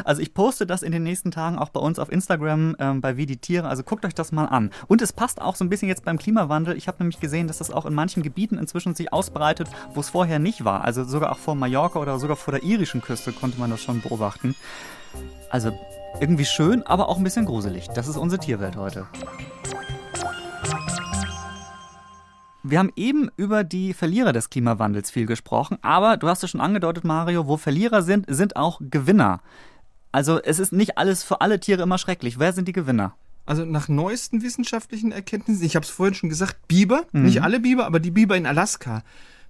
also 0.05 0.23
ich 0.23 0.35
poste 0.35 0.67
das 0.67 0.83
in 0.83 0.93
den 0.93 1.03
nächsten 1.03 1.31
Tagen 1.31 1.59
auch 1.59 1.71
bei 1.71 1.81
uns 1.81 1.99
auf 1.99 2.11
Instagram 2.11 2.77
ähm, 2.79 3.01
bei 3.01 3.17
Wie 3.17 3.27
die 3.27 3.39
Tiere. 3.39 3.69
Also 3.69 3.83
guckt 3.83 4.05
euch 4.05 4.15
das 4.15 4.33
mal 4.33 4.47
an. 4.47 4.71
Und 4.87 5.03
es 5.03 5.13
passt 5.13 5.41
auch 5.41 5.57
so 5.57 5.65
ein 5.65 5.69
bisschen 5.69 5.89
jetzt 5.89 6.05
beim 6.05 6.19
Klimawandel. 6.19 6.77
Ich 6.77 6.89
habe 6.89 6.99
nämlich 7.01 7.21
gesehen, 7.21 7.49
dass 7.49 7.59
das 7.59 7.71
auch 7.71 7.87
in 7.87 7.95
manchen 7.95 8.23
Gebieten 8.23 8.59
inzwischen 8.59 8.95
sich 8.95 9.13
ausbreitet, 9.13 9.69
wo 9.95 10.01
es 10.01 10.11
vorher 10.11 10.39
nicht 10.39 10.65
war. 10.65 10.85
Also 10.85 11.05
sogar 11.05 11.33
auch 11.33 11.39
vor 11.39 11.55
Mallorca 11.55 11.99
oder 11.99 12.19
sogar 12.19 12.37
vor 12.37 12.53
der 12.53 12.63
irischen 12.63 13.03
Küste 13.03 13.33
konnte 13.33 13.59
man 13.59 13.71
das 13.71 13.83
schon 13.83 14.01
beobachten. 14.01 14.55
Also 15.51 15.73
irgendwie 16.21 16.45
schön, 16.45 16.83
aber 16.85 17.09
auch 17.09 17.19
ein 17.19 17.25
bisschen 17.25 17.47
gruselig. 17.47 17.89
Das 17.89 18.09
ist 18.09 18.17
unsere 18.17 18.41
Tierwelt 18.41 18.77
heute. 18.77 19.07
Wir 22.69 22.81
haben 22.81 22.93
eben 22.97 23.31
über 23.37 23.63
die 23.63 23.95
Verlierer 23.95 24.33
des 24.33 24.51
Klimawandels 24.51 25.13
viel 25.13 25.27
gesprochen, 25.27 25.79
aber 25.83 26.17
du 26.17 26.27
hast 26.27 26.43
es 26.43 26.51
schon 26.51 26.61
angedeutet, 26.61 27.05
Mario, 27.05 27.47
wo 27.47 27.57
Verlierer 27.57 28.03
sind, 28.03 28.27
sind 28.29 28.57
auch 28.57 28.81
Gewinner. 28.91 29.41
Also 30.11 30.43
es 30.43 30.59
ist 30.59 30.73
nicht 30.73 30.99
alles 30.99 31.23
für 31.23 31.41
alle 31.41 31.61
Tiere 31.61 31.85
immer 31.85 31.99
schrecklich. 31.99 32.41
Wer 32.41 32.53
sind 32.53 32.67
die 32.67 32.73
Gewinner? 32.73 33.15
Also 33.45 33.65
nach 33.65 33.87
neuesten 33.87 34.43
wissenschaftlichen 34.43 35.13
Erkenntnissen, 35.13 35.65
ich 35.65 35.77
habe 35.77 35.85
es 35.85 35.91
vorhin 35.91 36.15
schon 36.15 36.29
gesagt, 36.29 36.67
Biber, 36.67 37.05
nicht 37.13 37.41
alle 37.41 37.61
Biber, 37.61 37.87
aber 37.87 38.01
die 38.01 38.11
Biber 38.11 38.37
in 38.37 38.47
Alaska. 38.47 39.05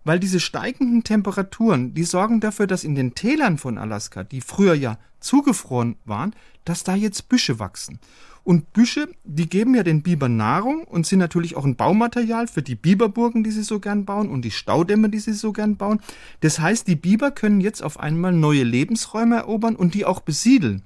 Weil 0.05 0.21
diese 0.21 0.39
steigenden 0.39 1.03
Temperaturen, 1.03 1.95
die 1.95 2.05
sorgen 2.05 2.41
dafür, 2.41 2.67
dass 2.67 2.85
in 2.85 2.95
den 2.95 3.15
Tälern 3.15 3.57
von 3.57 3.79
Alaska, 3.79 4.25
die 4.25 4.43
früher 4.43 4.75
ja 4.75 4.99
zugefroren 5.21 5.97
waren, 6.05 6.35
dass 6.67 6.85
da 6.85 6.95
jetzt 6.95 7.31
Büsche 7.31 7.59
wachsen. 7.59 7.99
Und 8.47 8.73
Büsche, 8.73 9.09
die 9.25 9.49
geben 9.49 9.75
ja 9.75 9.83
den 9.83 10.03
Bibern 10.03 10.37
Nahrung 10.37 10.85
und 10.85 11.05
sind 11.05 11.19
natürlich 11.19 11.57
auch 11.57 11.65
ein 11.65 11.75
Baumaterial 11.75 12.47
für 12.47 12.63
die 12.63 12.77
Biberburgen, 12.77 13.43
die 13.43 13.51
sie 13.51 13.65
so 13.65 13.81
gern 13.81 14.05
bauen 14.05 14.29
und 14.29 14.43
die 14.43 14.53
Staudämme, 14.53 15.11
die 15.11 15.19
sie 15.19 15.33
so 15.33 15.53
gern 15.53 15.77
bauen. 15.77 15.99
Das 16.43 16.61
heißt, 16.61 16.87
die 16.87 16.95
Biber 16.95 17.33
können 17.33 17.61
jetzt 17.61 17.83
auf 17.83 17.99
einmal 17.99 18.33
neue 18.33 18.63
Lebensräume 18.63 19.35
erobern 19.35 19.75
und 19.75 19.95
die 19.95 20.05
auch 20.05 20.21
besiedeln. 20.21 20.85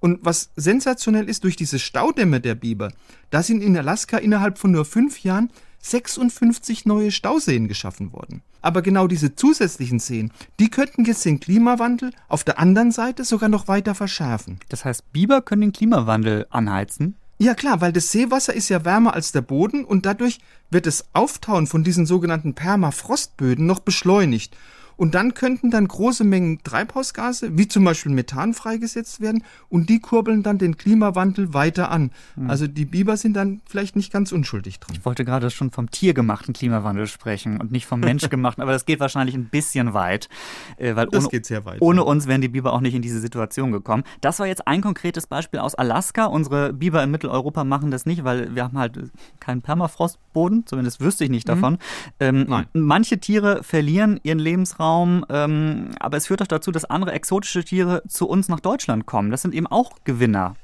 Und 0.00 0.20
was 0.22 0.52
sensationell 0.56 1.28
ist, 1.28 1.44
durch 1.44 1.56
diese 1.56 1.78
Staudämme 1.78 2.40
der 2.40 2.54
Biber, 2.54 2.90
da 3.28 3.42
sind 3.42 3.62
in 3.62 3.76
Alaska 3.76 4.16
innerhalb 4.16 4.56
von 4.56 4.70
nur 4.70 4.86
fünf 4.86 5.22
Jahren 5.22 5.50
56 5.80 6.86
neue 6.86 7.10
Stauseen 7.10 7.68
geschaffen 7.68 8.14
worden. 8.14 8.40
Aber 8.62 8.80
genau 8.80 9.06
diese 9.06 9.34
zusätzlichen 9.34 9.98
Seen, 9.98 10.32
die 10.58 10.70
könnten 10.70 11.04
jetzt 11.04 11.24
den 11.24 11.40
Klimawandel 11.40 12.12
auf 12.28 12.44
der 12.44 12.58
anderen 12.58 12.92
Seite 12.92 13.24
sogar 13.24 13.48
noch 13.48 13.68
weiter 13.68 13.94
verschärfen. 13.94 14.58
Das 14.68 14.84
heißt, 14.84 15.12
Biber 15.12 15.42
können 15.42 15.62
den 15.62 15.72
Klimawandel 15.72 16.46
anheizen? 16.50 17.16
Ja 17.38 17.54
klar, 17.54 17.80
weil 17.80 17.92
das 17.92 18.12
Seewasser 18.12 18.54
ist 18.54 18.68
ja 18.68 18.84
wärmer 18.84 19.14
als 19.14 19.32
der 19.32 19.40
Boden 19.40 19.84
und 19.84 20.06
dadurch 20.06 20.38
wird 20.70 20.86
das 20.86 21.06
Auftauen 21.12 21.66
von 21.66 21.82
diesen 21.82 22.06
sogenannten 22.06 22.54
Permafrostböden 22.54 23.66
noch 23.66 23.80
beschleunigt. 23.80 24.56
Und 24.96 25.14
dann 25.14 25.34
könnten 25.34 25.70
dann 25.70 25.88
große 25.88 26.24
Mengen 26.24 26.62
Treibhausgase, 26.62 27.56
wie 27.56 27.68
zum 27.68 27.84
Beispiel 27.84 28.12
Methan, 28.12 28.54
freigesetzt 28.54 29.20
werden 29.20 29.44
und 29.68 29.88
die 29.88 30.00
kurbeln 30.00 30.42
dann 30.42 30.58
den 30.58 30.76
Klimawandel 30.76 31.54
weiter 31.54 31.90
an. 31.90 32.10
Mhm. 32.36 32.50
Also 32.50 32.66
die 32.66 32.84
Biber 32.84 33.16
sind 33.16 33.34
dann 33.34 33.60
vielleicht 33.66 33.96
nicht 33.96 34.12
ganz 34.12 34.32
unschuldig 34.32 34.80
dran. 34.80 34.96
Ich 34.96 35.04
wollte 35.04 35.24
gerade 35.24 35.50
schon 35.50 35.70
vom 35.70 35.90
tiergemachten 35.90 36.54
Klimawandel 36.54 37.06
sprechen 37.06 37.60
und 37.60 37.72
nicht 37.72 37.86
vom 37.86 38.00
menschgemachten, 38.00 38.62
aber 38.62 38.72
das 38.72 38.84
geht 38.84 39.00
wahrscheinlich 39.00 39.34
ein 39.34 39.46
bisschen 39.46 39.94
weit. 39.94 40.28
Äh, 40.76 40.96
weil 40.96 41.06
das 41.06 41.24
ohne, 41.24 41.30
geht 41.30 41.46
sehr 41.46 41.64
weit. 41.64 41.80
Ohne 41.80 42.00
ja. 42.00 42.06
uns 42.06 42.26
wären 42.26 42.40
die 42.40 42.48
Biber 42.48 42.72
auch 42.72 42.80
nicht 42.80 42.94
in 42.94 43.02
diese 43.02 43.20
Situation 43.20 43.72
gekommen. 43.72 44.04
Das 44.20 44.38
war 44.38 44.46
jetzt 44.46 44.66
ein 44.66 44.80
konkretes 44.80 45.26
Beispiel 45.26 45.60
aus 45.60 45.74
Alaska. 45.74 46.26
Unsere 46.26 46.72
Biber 46.72 47.02
in 47.02 47.10
Mitteleuropa 47.10 47.64
machen 47.64 47.90
das 47.90 48.06
nicht, 48.06 48.24
weil 48.24 48.54
wir 48.54 48.64
haben 48.64 48.78
halt 48.78 48.98
keinen 49.40 49.62
Permafrostboden, 49.62 50.66
zumindest 50.66 51.00
wüsste 51.00 51.24
ich 51.24 51.30
nicht 51.30 51.48
mhm. 51.48 51.52
davon. 51.52 51.78
Ähm, 52.20 52.46
Nein. 52.48 52.66
Manche 52.72 53.18
Tiere 53.18 53.62
verlieren 53.62 54.20
ihren 54.22 54.38
Lebensraum 54.38 54.91
Lebensraum. 54.92 55.24
Ähm, 55.28 55.90
aber 55.98 56.16
es 56.16 56.26
führt 56.26 56.42
auch 56.42 56.46
dazu, 56.46 56.70
dass 56.70 56.84
andere 56.84 57.12
exotische 57.12 57.64
Tiere 57.64 58.02
zu 58.08 58.28
uns 58.28 58.48
nach 58.48 58.60
Deutschland 58.60 59.06
kommen. 59.06 59.30
Das 59.30 59.42
sind 59.42 59.54
eben 59.54 59.66
auch 59.66 59.92
Gewinner. 60.04 60.56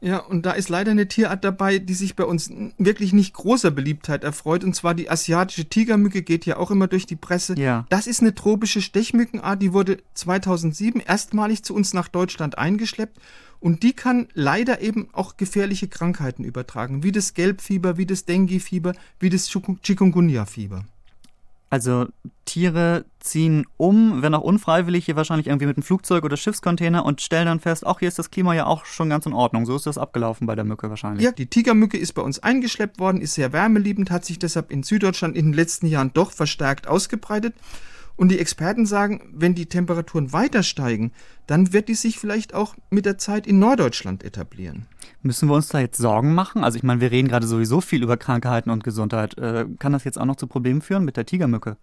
Ja, 0.00 0.18
und 0.18 0.44
da 0.46 0.50
ist 0.52 0.68
leider 0.68 0.90
eine 0.90 1.06
Tierart 1.06 1.44
dabei, 1.44 1.78
die 1.78 1.94
sich 1.94 2.16
bei 2.16 2.24
uns 2.24 2.50
wirklich 2.76 3.12
nicht 3.12 3.34
großer 3.34 3.70
Beliebtheit 3.70 4.24
erfreut. 4.24 4.64
Und 4.64 4.74
zwar 4.74 4.94
die 4.94 5.08
asiatische 5.08 5.66
Tigermücke 5.66 6.22
geht 6.22 6.44
ja 6.44 6.56
auch 6.56 6.72
immer 6.72 6.88
durch 6.88 7.06
die 7.06 7.14
Presse. 7.14 7.54
Ja. 7.56 7.86
Das 7.88 8.08
ist 8.08 8.20
eine 8.20 8.34
tropische 8.34 8.82
Stechmückenart, 8.82 9.62
die 9.62 9.72
wurde 9.72 9.98
2007 10.14 11.00
erstmalig 11.00 11.62
zu 11.62 11.72
uns 11.72 11.94
nach 11.94 12.08
Deutschland 12.08 12.58
eingeschleppt. 12.58 13.16
Und 13.60 13.84
die 13.84 13.92
kann 13.92 14.26
leider 14.34 14.80
eben 14.80 15.08
auch 15.12 15.36
gefährliche 15.36 15.86
Krankheiten 15.86 16.42
übertragen, 16.42 17.04
wie 17.04 17.12
das 17.12 17.32
Gelbfieber, 17.32 17.96
wie 17.96 18.06
das 18.06 18.24
Dengue-Fieber, 18.24 18.94
wie 19.20 19.30
das 19.30 19.48
Chikungunya-Fieber. 19.48 20.84
Also 21.72 22.06
Tiere 22.44 23.06
ziehen 23.18 23.64
um, 23.78 24.20
wenn 24.20 24.34
auch 24.34 24.42
unfreiwillig, 24.42 25.06
hier 25.06 25.16
wahrscheinlich 25.16 25.46
irgendwie 25.46 25.64
mit 25.64 25.78
einem 25.78 25.82
Flugzeug 25.82 26.22
oder 26.22 26.36
Schiffscontainer 26.36 27.06
und 27.06 27.22
stellen 27.22 27.46
dann 27.46 27.60
fest, 27.60 27.86
ach, 27.86 28.00
hier 28.00 28.08
ist 28.08 28.18
das 28.18 28.30
Klima 28.30 28.52
ja 28.52 28.66
auch 28.66 28.84
schon 28.84 29.08
ganz 29.08 29.24
in 29.24 29.32
Ordnung. 29.32 29.64
So 29.64 29.74
ist 29.74 29.86
das 29.86 29.96
abgelaufen 29.96 30.46
bei 30.46 30.54
der 30.54 30.66
Mücke 30.66 30.90
wahrscheinlich. 30.90 31.24
Ja, 31.24 31.32
die 31.32 31.46
Tigermücke 31.46 31.96
ist 31.96 32.12
bei 32.12 32.20
uns 32.20 32.40
eingeschleppt 32.40 32.98
worden, 32.98 33.22
ist 33.22 33.32
sehr 33.32 33.54
wärmeliebend, 33.54 34.10
hat 34.10 34.26
sich 34.26 34.38
deshalb 34.38 34.70
in 34.70 34.82
Süddeutschland 34.82 35.34
in 35.34 35.46
den 35.46 35.54
letzten 35.54 35.86
Jahren 35.86 36.10
doch 36.12 36.30
verstärkt 36.32 36.88
ausgebreitet. 36.88 37.54
Und 38.16 38.28
die 38.28 38.38
Experten 38.38 38.86
sagen, 38.86 39.32
wenn 39.34 39.54
die 39.54 39.66
Temperaturen 39.66 40.32
weiter 40.32 40.62
steigen, 40.62 41.12
dann 41.46 41.72
wird 41.72 41.88
die 41.88 41.94
sich 41.94 42.18
vielleicht 42.18 42.54
auch 42.54 42.74
mit 42.90 43.06
der 43.06 43.18
Zeit 43.18 43.46
in 43.46 43.58
Norddeutschland 43.58 44.22
etablieren. 44.22 44.86
Müssen 45.22 45.48
wir 45.48 45.54
uns 45.54 45.68
da 45.68 45.80
jetzt 45.80 45.98
Sorgen 45.98 46.34
machen? 46.34 46.64
Also 46.64 46.76
ich 46.76 46.82
meine, 46.82 47.00
wir 47.00 47.10
reden 47.10 47.28
gerade 47.28 47.46
sowieso 47.46 47.80
viel 47.80 48.02
über 48.02 48.16
Krankheiten 48.16 48.70
und 48.70 48.84
Gesundheit. 48.84 49.38
Äh, 49.38 49.66
kann 49.78 49.92
das 49.92 50.04
jetzt 50.04 50.20
auch 50.20 50.24
noch 50.24 50.36
zu 50.36 50.46
Problemen 50.46 50.82
führen 50.82 51.04
mit 51.04 51.16
der 51.16 51.26
Tigermücke? 51.26 51.76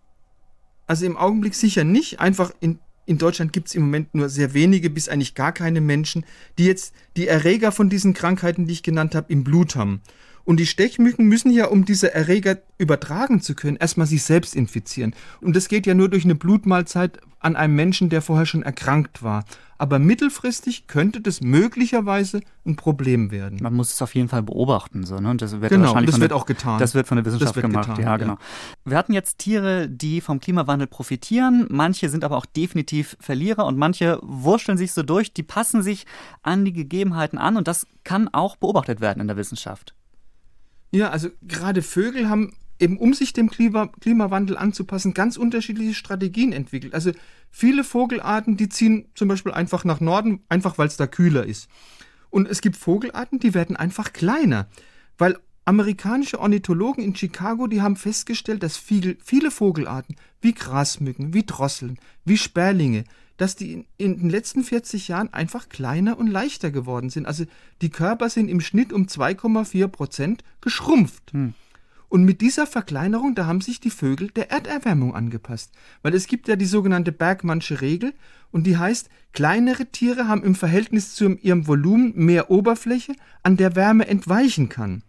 Also 0.88 1.06
im 1.06 1.18
Augenblick 1.18 1.56
sicher 1.56 1.84
nicht. 1.84 2.20
Einfach 2.20 2.52
in, 2.60 2.80
in 3.06 3.18
Deutschland 3.18 3.54
gibt 3.54 3.68
es 3.68 3.76
im 3.76 3.84
Moment 3.84 4.14
nur 4.16 4.30
sehr 4.30 4.54
wenige 4.54 4.90
bis 4.90 5.10
eigentlich 5.10 5.36
gar 5.36 5.52
keine 5.52 5.82
Menschen, 5.82 6.26
die 6.58 6.66
jetzt 6.66 6.94
die 7.16 7.28
Erreger 7.28 7.72
von 7.72 7.90
diesen 7.90 8.14
Krankheiten, 8.14 8.66
die 8.66 8.74
ich 8.74 8.84
genannt 8.84 9.16
habe, 9.16 9.32
im 9.32 9.44
Blut 9.44 9.76
haben. 9.76 10.02
Und 10.50 10.60
die 10.60 10.66
Stechmücken 10.66 11.28
müssen 11.28 11.52
ja, 11.52 11.68
um 11.68 11.86
diese 11.86 12.12
Erreger 12.12 12.58
übertragen 12.80 13.40
zu 13.40 13.54
können, 13.54 13.78
erstmal 13.78 14.08
sich 14.08 14.24
selbst 14.24 14.56
infizieren. 14.56 15.14
Und 15.42 15.56
das 15.56 15.68
geht 15.68 15.86
ja 15.86 15.94
nur 15.94 16.10
durch 16.10 16.24
eine 16.24 16.34
Blutmahlzeit 16.34 17.20
an 17.40 17.56
einem 17.56 17.76
Menschen, 17.76 18.10
der 18.10 18.24
vorher 18.24 18.48
schon 18.48 18.64
erkrankt 18.64 19.22
war. 19.22 19.46
Aber 19.78 20.00
mittelfristig 20.00 20.88
könnte 20.88 21.22
das 21.22 21.42
möglicherweise 21.42 22.42
ein 22.66 22.76
Problem 22.78 23.30
werden. 23.30 23.60
Man 23.62 23.76
muss 23.76 23.94
es 23.94 24.02
auf 24.02 24.16
jeden 24.16 24.28
Fall 24.28 24.42
beobachten, 24.42 25.06
so, 25.06 25.20
ne? 25.20 25.30
Und 25.30 25.44
das 25.44 25.62
wird 25.62 25.70
genau, 25.70 25.94
das 26.02 26.20
wird 26.20 26.32
der, 26.32 26.38
auch 26.38 26.48
getan. 26.48 26.80
Das 26.80 26.96
wird 26.96 27.08
von 27.08 27.18
der 27.18 27.26
Wissenschaft 27.26 27.54
gemacht, 27.54 27.88
getan, 27.88 28.04
ja, 28.04 28.18
genau. 28.18 28.34
Ja. 28.34 28.40
Wir 28.86 28.98
hatten 28.98 29.14
jetzt 29.14 29.38
Tiere, 29.38 29.88
die 29.88 30.20
vom 30.20 30.40
Klimawandel 30.40 30.88
profitieren. 30.88 31.68
Manche 31.70 32.10
sind 32.10 32.24
aber 32.24 32.38
auch 32.38 32.48
definitiv 32.48 33.18
Verlierer 33.20 33.68
und 33.68 33.78
manche 33.78 34.18
wurschteln 34.24 34.80
sich 34.80 34.94
so 34.94 35.04
durch. 35.04 35.32
Die 35.32 35.44
passen 35.44 35.84
sich 35.84 36.08
an 36.42 36.66
die 36.66 36.74
Gegebenheiten 36.74 37.38
an 37.38 37.56
und 37.56 37.68
das 37.68 37.86
kann 38.04 38.30
auch 38.30 38.56
beobachtet 38.56 39.00
werden 39.00 39.22
in 39.22 39.28
der 39.28 39.38
Wissenschaft. 39.38 39.94
Ja, 40.92 41.10
also 41.10 41.30
gerade 41.42 41.82
Vögel 41.82 42.30
haben 42.30 42.54
eben 42.80 42.98
um 42.98 43.14
sich 43.14 43.34
dem 43.34 43.50
Klima 43.50 43.88
Klimawandel 44.00 44.58
anzupassen, 44.58 45.14
ganz 45.14 45.38
unterschiedliche 45.38 45.94
Strategien 45.94 46.54
entwickelt. 46.54 46.94
Also 46.94 47.12
viele 47.52 47.84
Vogelarten, 47.84 48.58
die 48.58 48.70
ziehen 48.70 49.10
zum 49.16 49.28
Beispiel 49.28 49.52
einfach 49.52 49.84
nach 49.84 50.00
Norden, 50.00 50.42
einfach 50.50 50.78
weil 50.78 50.88
es 50.88 50.98
da 50.98 51.06
kühler 51.06 51.46
ist. 51.46 51.68
Und 52.30 52.48
es 52.48 52.62
gibt 52.62 52.78
Vogelarten, 52.78 53.40
die 53.40 53.54
werden 53.54 53.76
einfach 53.76 54.14
kleiner, 54.14 54.70
weil 55.18 55.38
amerikanische 55.66 56.40
Ornithologen 56.40 57.04
in 57.04 57.16
Chicago, 57.16 57.68
die 57.68 57.82
haben 57.82 57.96
festgestellt, 57.96 58.64
dass 58.64 58.78
viele, 58.78 59.18
viele 59.24 59.52
Vogelarten 59.52 60.16
wie 60.42 60.54
Grasmücken, 60.54 61.34
wie 61.34 61.46
Drosseln, 61.46 62.00
wie 62.26 62.38
Sperlinge, 62.38 63.04
dass 63.40 63.56
die 63.56 63.74
in, 63.74 63.86
in, 63.98 64.18
den 64.20 64.30
letzten 64.30 64.64
40 64.64 65.08
Jahren 65.08 65.34
einfach 65.34 65.70
kleiner 65.70 66.20
und 66.20 66.28
leichter 66.28 66.72
geworden 66.72 67.10
sind. 67.10 67.26
Also 67.26 67.46
die 67.82 67.90
Körper 67.90 68.30
sind 68.30 68.50
im 68.50 68.60
Schnitt 68.62 68.92
um 68.92 69.06
2,4 69.06 69.88
Prozent 69.88 70.44
geschrumpft. 70.62 71.32
Hm. 71.32 71.54
Und 72.10 72.26
mit 72.26 72.42
dieser 72.42 72.68
Verkleinerung, 72.68 73.36
da 73.36 73.46
haben 73.46 73.62
sich 73.62 73.80
die 73.80 73.92
Vögel 73.92 74.30
der 74.32 74.52
Erderwärmung 74.52 75.16
angepasst. 75.16 75.72
Weil 76.02 76.16
es 76.16 76.28
gibt 76.28 76.48
ja 76.48 76.56
die 76.56 76.66
sogenannte 76.66 77.12
Bergmannsche 77.12 77.82
Regel 77.82 78.14
und 78.52 78.66
die 78.66 78.78
heißt, 78.78 79.10
kleinere 79.32 79.86
Tiere 79.86 80.28
haben 80.28 80.44
im 80.44 80.56
Verhältnis 80.56 81.14
zu 81.16 81.36
ihrem 81.36 81.68
Volumen 81.68 82.14
mehr 82.16 82.52
Oberfläche, 82.52 83.14
an 83.44 83.58
der 83.58 83.76
Wärme 83.76 84.08
entweichen 84.08 84.68
kann. 84.68 85.04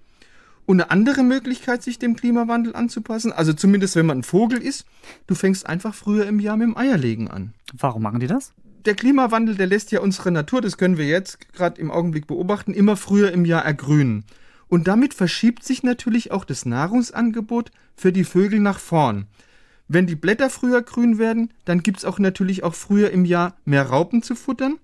Und 0.70 0.80
eine 0.80 0.92
andere 0.92 1.24
Möglichkeit, 1.24 1.82
sich 1.82 1.98
dem 1.98 2.14
Klimawandel 2.14 2.76
anzupassen, 2.76 3.32
also 3.32 3.52
zumindest 3.52 3.96
wenn 3.96 4.06
man 4.06 4.20
ein 4.20 4.22
Vogel 4.22 4.62
ist, 4.62 4.86
du 5.26 5.34
fängst 5.34 5.66
einfach 5.66 5.92
früher 5.92 6.26
im 6.26 6.38
Jahr 6.38 6.56
mit 6.56 6.68
dem 6.68 6.76
Eierlegen 6.76 7.26
an. 7.26 7.54
Warum 7.76 8.02
machen 8.02 8.20
die 8.20 8.28
das? 8.28 8.52
Der 8.84 8.94
Klimawandel, 8.94 9.56
der 9.56 9.66
lässt 9.66 9.90
ja 9.90 9.98
unsere 9.98 10.30
Natur, 10.30 10.60
das 10.60 10.78
können 10.78 10.96
wir 10.96 11.08
jetzt 11.08 11.52
gerade 11.54 11.80
im 11.80 11.90
Augenblick 11.90 12.28
beobachten, 12.28 12.72
immer 12.72 12.96
früher 12.96 13.32
im 13.32 13.44
Jahr 13.44 13.64
ergrünen. 13.64 14.22
Und 14.68 14.86
damit 14.86 15.12
verschiebt 15.12 15.64
sich 15.64 15.82
natürlich 15.82 16.30
auch 16.30 16.44
das 16.44 16.64
Nahrungsangebot 16.64 17.72
für 17.96 18.12
die 18.12 18.22
Vögel 18.22 18.60
nach 18.60 18.78
vorn. 18.78 19.26
Wenn 19.88 20.06
die 20.06 20.14
Blätter 20.14 20.50
früher 20.50 20.82
grün 20.82 21.18
werden, 21.18 21.52
dann 21.64 21.82
gibt 21.82 21.98
es 21.98 22.04
auch 22.04 22.20
natürlich 22.20 22.62
auch 22.62 22.76
früher 22.76 23.10
im 23.10 23.24
Jahr 23.24 23.56
mehr 23.64 23.88
Raupen 23.88 24.22
zu 24.22 24.36
futtern. 24.36 24.78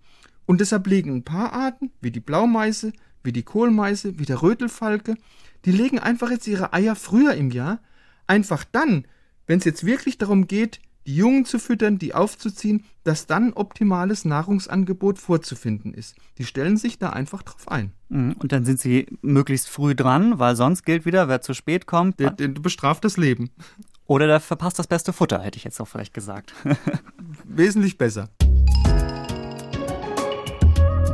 Und 0.47 0.61
deshalb 0.61 0.89
legen 0.89 1.15
ein 1.15 1.23
paar 1.23 1.53
Arten, 1.53 1.93
wie 2.01 2.11
die 2.11 2.19
Blaumeise, 2.19 2.93
wie 3.23 3.31
die 3.31 3.45
Kohlmeise, 3.45 4.19
wie 4.19 4.25
der 4.25 4.43
Rötelfalke, 4.43 5.15
die 5.67 5.73
legen 5.73 5.99
einfach 5.99 6.31
jetzt 6.31 6.47
ihre 6.47 6.73
Eier 6.73 6.97
früher 6.97 7.35
im 7.35 7.51
Jahr, 7.51 7.81
einfach 8.27 8.65
dann, 8.65 9.05
wenn 9.47 9.59
es 9.59 9.65
jetzt 9.65 9.85
wirklich 9.85 10.17
darum 10.17 10.47
geht, 10.47 10.81
die 11.07 11.17
Jungen 11.17 11.45
zu 11.45 11.59
füttern, 11.59 11.99
die 11.99 12.15
aufzuziehen, 12.15 12.85
dass 13.05 13.27
dann 13.27 13.53
optimales 13.53 14.25
Nahrungsangebot 14.25 15.19
vorzufinden 15.19 15.95
ist. 15.95 16.17
Die 16.39 16.45
stellen 16.45 16.77
sich 16.77 16.99
da 16.99 17.11
einfach 17.11 17.43
drauf 17.43 17.69
ein. 17.69 17.93
Mhm. 18.09 18.35
Und 18.39 18.53
dann 18.53 18.65
sind 18.65 18.81
sie 18.81 19.07
möglichst 19.23 19.69
früh 19.69 19.95
dran, 19.95 20.39
weil 20.39 20.57
sonst 20.57 20.85
gilt 20.85 21.05
wieder, 21.05 21.29
wer 21.29 21.43
zu 21.43 21.55
spät 21.55 21.87
kommt. 21.87 22.19
Der, 22.19 22.31
der 22.31 22.49
bestraft 22.49 23.05
das 23.05 23.17
Leben. 23.17 23.51
Oder 24.07 24.27
der 24.27 24.41
verpasst 24.41 24.79
das 24.79 24.87
beste 24.87 25.13
Futter, 25.13 25.41
hätte 25.41 25.59
ich 25.59 25.65
jetzt 25.65 25.81
auch 25.81 25.89
vielleicht 25.89 26.15
gesagt. 26.15 26.55
Wesentlich 27.45 27.99
besser. 27.99 28.29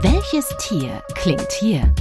Welches 0.02 0.48
Tier 0.58 1.02
klingt 1.14 1.52
hier? 1.52 1.94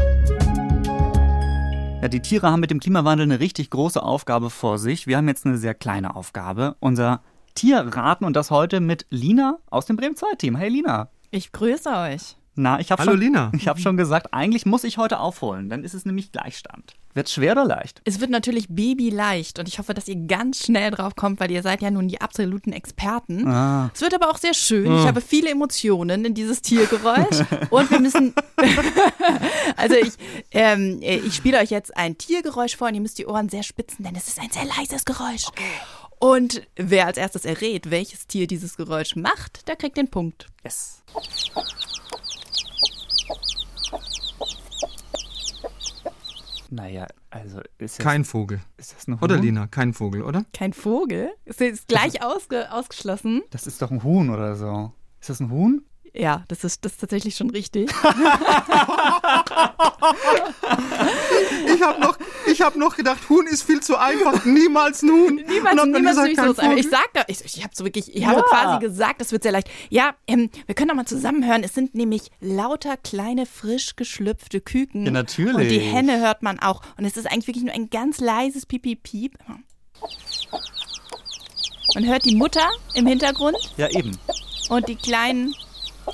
Ja, 2.02 2.08
die 2.08 2.20
Tiere 2.20 2.50
haben 2.50 2.62
mit 2.62 2.72
dem 2.72 2.80
Klimawandel 2.80 3.26
eine 3.26 3.40
richtig 3.40 3.70
große 3.70 4.02
Aufgabe 4.02 4.50
vor 4.50 4.80
sich. 4.80 5.06
Wir 5.06 5.18
haben 5.18 5.28
jetzt 5.28 5.46
eine 5.46 5.60
sehr 5.60 5.76
kleine 5.76 6.16
Aufgabe. 6.16 6.76
Unser 6.80 7.22
Tierraten 7.54 8.26
und 8.26 8.36
das 8.36 8.50
heute 8.50 8.80
mit 8.80 9.06
Lina 9.12 9.60
aus 9.70 9.86
dem 9.86 9.98
Bremen 9.98 10.16
2 10.16 10.34
Team. 10.40 10.56
Hey 10.56 10.70
Lina. 10.70 11.10
Ich 11.30 11.52
grüße 11.52 11.90
euch. 11.90 12.38
Na, 12.56 12.80
ich 12.80 12.92
habe 12.92 13.04
schon, 13.04 13.22
hab 13.68 13.80
schon 13.80 13.98
gesagt, 13.98 14.34
eigentlich 14.34 14.66
muss 14.66 14.84
ich 14.84 14.98
heute 14.98 15.20
aufholen, 15.20 15.70
dann 15.70 15.84
ist 15.84 15.94
es 15.94 16.04
nämlich 16.04 16.32
Gleichstand. 16.32 16.96
Wird 17.14 17.30
schwer 17.30 17.52
oder 17.54 17.66
leicht? 17.66 18.02
Es 18.06 18.20
wird 18.20 18.30
natürlich 18.30 18.68
babyleicht 18.70 19.60
und 19.60 19.68
ich 19.68 19.80
hoffe, 19.80 19.94
dass 19.94 20.08
ihr 20.08 20.16
ganz 20.16 20.66
schnell 20.66 20.92
drauf 20.92 21.16
kommt, 21.16 21.40
weil 21.40 21.52
ihr 21.52 21.62
seid 21.62 21.82
ja 21.82 21.92
nun 21.92 22.08
die 22.08 22.22
absoluten 22.22 22.72
Experten. 22.72 23.48
Ah. 23.48 23.92
Es 23.94 24.02
wird 24.02 24.14
aber 24.14 24.30
auch 24.30 24.38
sehr 24.38 24.54
schön. 24.54 24.86
Ich 24.86 25.04
ah. 25.04 25.08
habe 25.08 25.22
viele 25.22 25.50
Emotionen 25.50 26.24
in 26.26 26.34
dieses 26.34 26.62
Tiergeräusch 26.62 27.44
und 27.70 27.92
wir 27.92 28.00
müssen. 28.00 28.34
also 29.76 29.96
ich, 29.96 30.14
ähm, 30.52 31.00
ich 31.02 31.36
spiele 31.36 31.60
euch 31.60 31.70
jetzt 31.70 31.96
ein 31.98 32.18
Tiergeräusch 32.18 32.78
vor 32.78 32.88
und 32.88 32.96
ihr 32.96 33.02
müsst 33.02 33.18
die 33.18 33.26
Ohren 33.26 33.50
sehr 33.50 33.64
spitzen, 33.64 34.06
denn 34.06 34.16
es 34.16 34.28
ist 34.28 34.40
ein 34.40 34.52
sehr 34.52 34.66
leises 34.66 35.06
Geräusch. 35.06 35.48
Okay. 35.48 35.64
Und 36.20 36.62
wer 36.76 37.08
als 37.08 37.18
erstes 37.18 37.46
errät, 37.46 37.90
welches 37.90 38.28
Tier 38.28 38.46
dieses 38.46 38.78
Geräusch 38.78 39.16
macht, 39.16 39.68
der 39.68 39.76
kriegt 39.76 39.98
den 39.98 40.08
Punkt. 40.08 40.46
Yes. 40.64 41.02
Naja, 46.74 47.06
also 47.30 47.60
ist 47.78 48.00
das, 48.00 48.04
Kein 48.06 48.24
Vogel. 48.24 48.62
ist 48.78 48.96
das 48.96 49.06
ein 49.06 49.16
Huhn? 49.16 49.24
Oder 49.24 49.36
Lina, 49.36 49.68
kein 49.68 49.94
Vogel, 49.94 50.22
oder? 50.22 50.46
Kein 50.54 50.72
Vogel? 50.72 51.34
Ist 51.44 51.60
jetzt 51.60 51.90
gleich 51.90 52.24
ausge 52.24 52.72
ausgeschlossen? 52.72 53.44
Das 53.50 53.68
ist 53.68 53.82
doch 53.82 53.92
ein 53.92 54.04
Huhn 54.04 54.30
oder 54.30 54.56
so. 54.56 54.94
Ist 55.20 55.30
das 55.30 55.42
ein 55.42 55.52
Huhn? 55.52 55.84
Ja, 56.14 56.46
das 56.48 56.64
ist, 56.64 56.86
das 56.86 56.94
ist 56.94 57.00
tatsächlich 57.02 57.36
schon 57.36 57.50
richtig. 57.50 57.92
Ich 61.74 61.82
habe 61.82 62.00
noch, 62.00 62.18
ich 62.48 62.62
hab 62.62 62.71
noch 62.82 62.98
gedacht, 62.98 63.30
Huhn 63.30 63.48
ist 63.48 63.64
viel 63.64 63.80
zu 63.80 63.98
einfach. 63.98 64.44
Niemals 64.46 65.02
ein 65.02 65.10
Huhn. 65.12 65.36
Niemals, 65.36 65.86
niemals 65.86 66.18
gesagt, 66.18 66.36
so 66.48 66.54
sein. 66.54 66.66
Vogel. 66.72 66.80
Ich 66.80 66.90
sag 66.90 67.14
da, 67.14 67.24
ich, 67.28 67.46
ich 67.46 67.64
habe 67.64 67.74
so 67.74 67.86
wirklich, 67.86 68.14
ich 68.14 68.26
habe 68.26 68.40
Ja. 68.42 68.46
quasi 68.50 68.80
gesagt, 68.86 69.22
das 69.22 69.32
wird 69.32 69.44
sehr 69.44 69.52
leicht. 69.54 69.70
Ja, 69.90 70.16
ähm, 70.28 70.50
wir 70.66 70.76
können 70.76 70.90
doch 70.90 70.96
mal 70.96 71.06
zusammenhören. 71.06 71.64
Es 71.64 71.74
sind 71.74 71.96
nämlich 71.96 72.24
lauter 72.42 72.98
kleine, 72.98 73.46
frisch 73.46 73.96
geschlüpfte 73.96 74.60
Küken. 74.60 75.06
Ja, 75.06 75.12
natürlich. 75.12 75.56
Und 75.56 75.70
die 75.70 75.80
Henne 75.80 76.20
hört 76.20 76.44
man 76.44 76.60
auch. 76.60 76.82
Und 76.98 77.06
es 77.06 77.16
ist 77.16 77.26
eigentlich 77.32 77.48
wirklich 77.48 77.64
nur 77.64 77.74
ein 77.74 77.90
ganz 77.90 78.20
leises 78.20 78.66
Piep-Piep-Piep. 78.66 79.38
Man 81.96 82.06
hört 82.08 82.26
die 82.26 82.36
Mutter 82.36 82.68
im 82.94 83.06
Hintergrund 83.08 83.58
Ja, 83.78 83.90
eben. 83.90 84.18
und 84.70 84.88
die 84.88 84.96
kleinen 84.96 85.54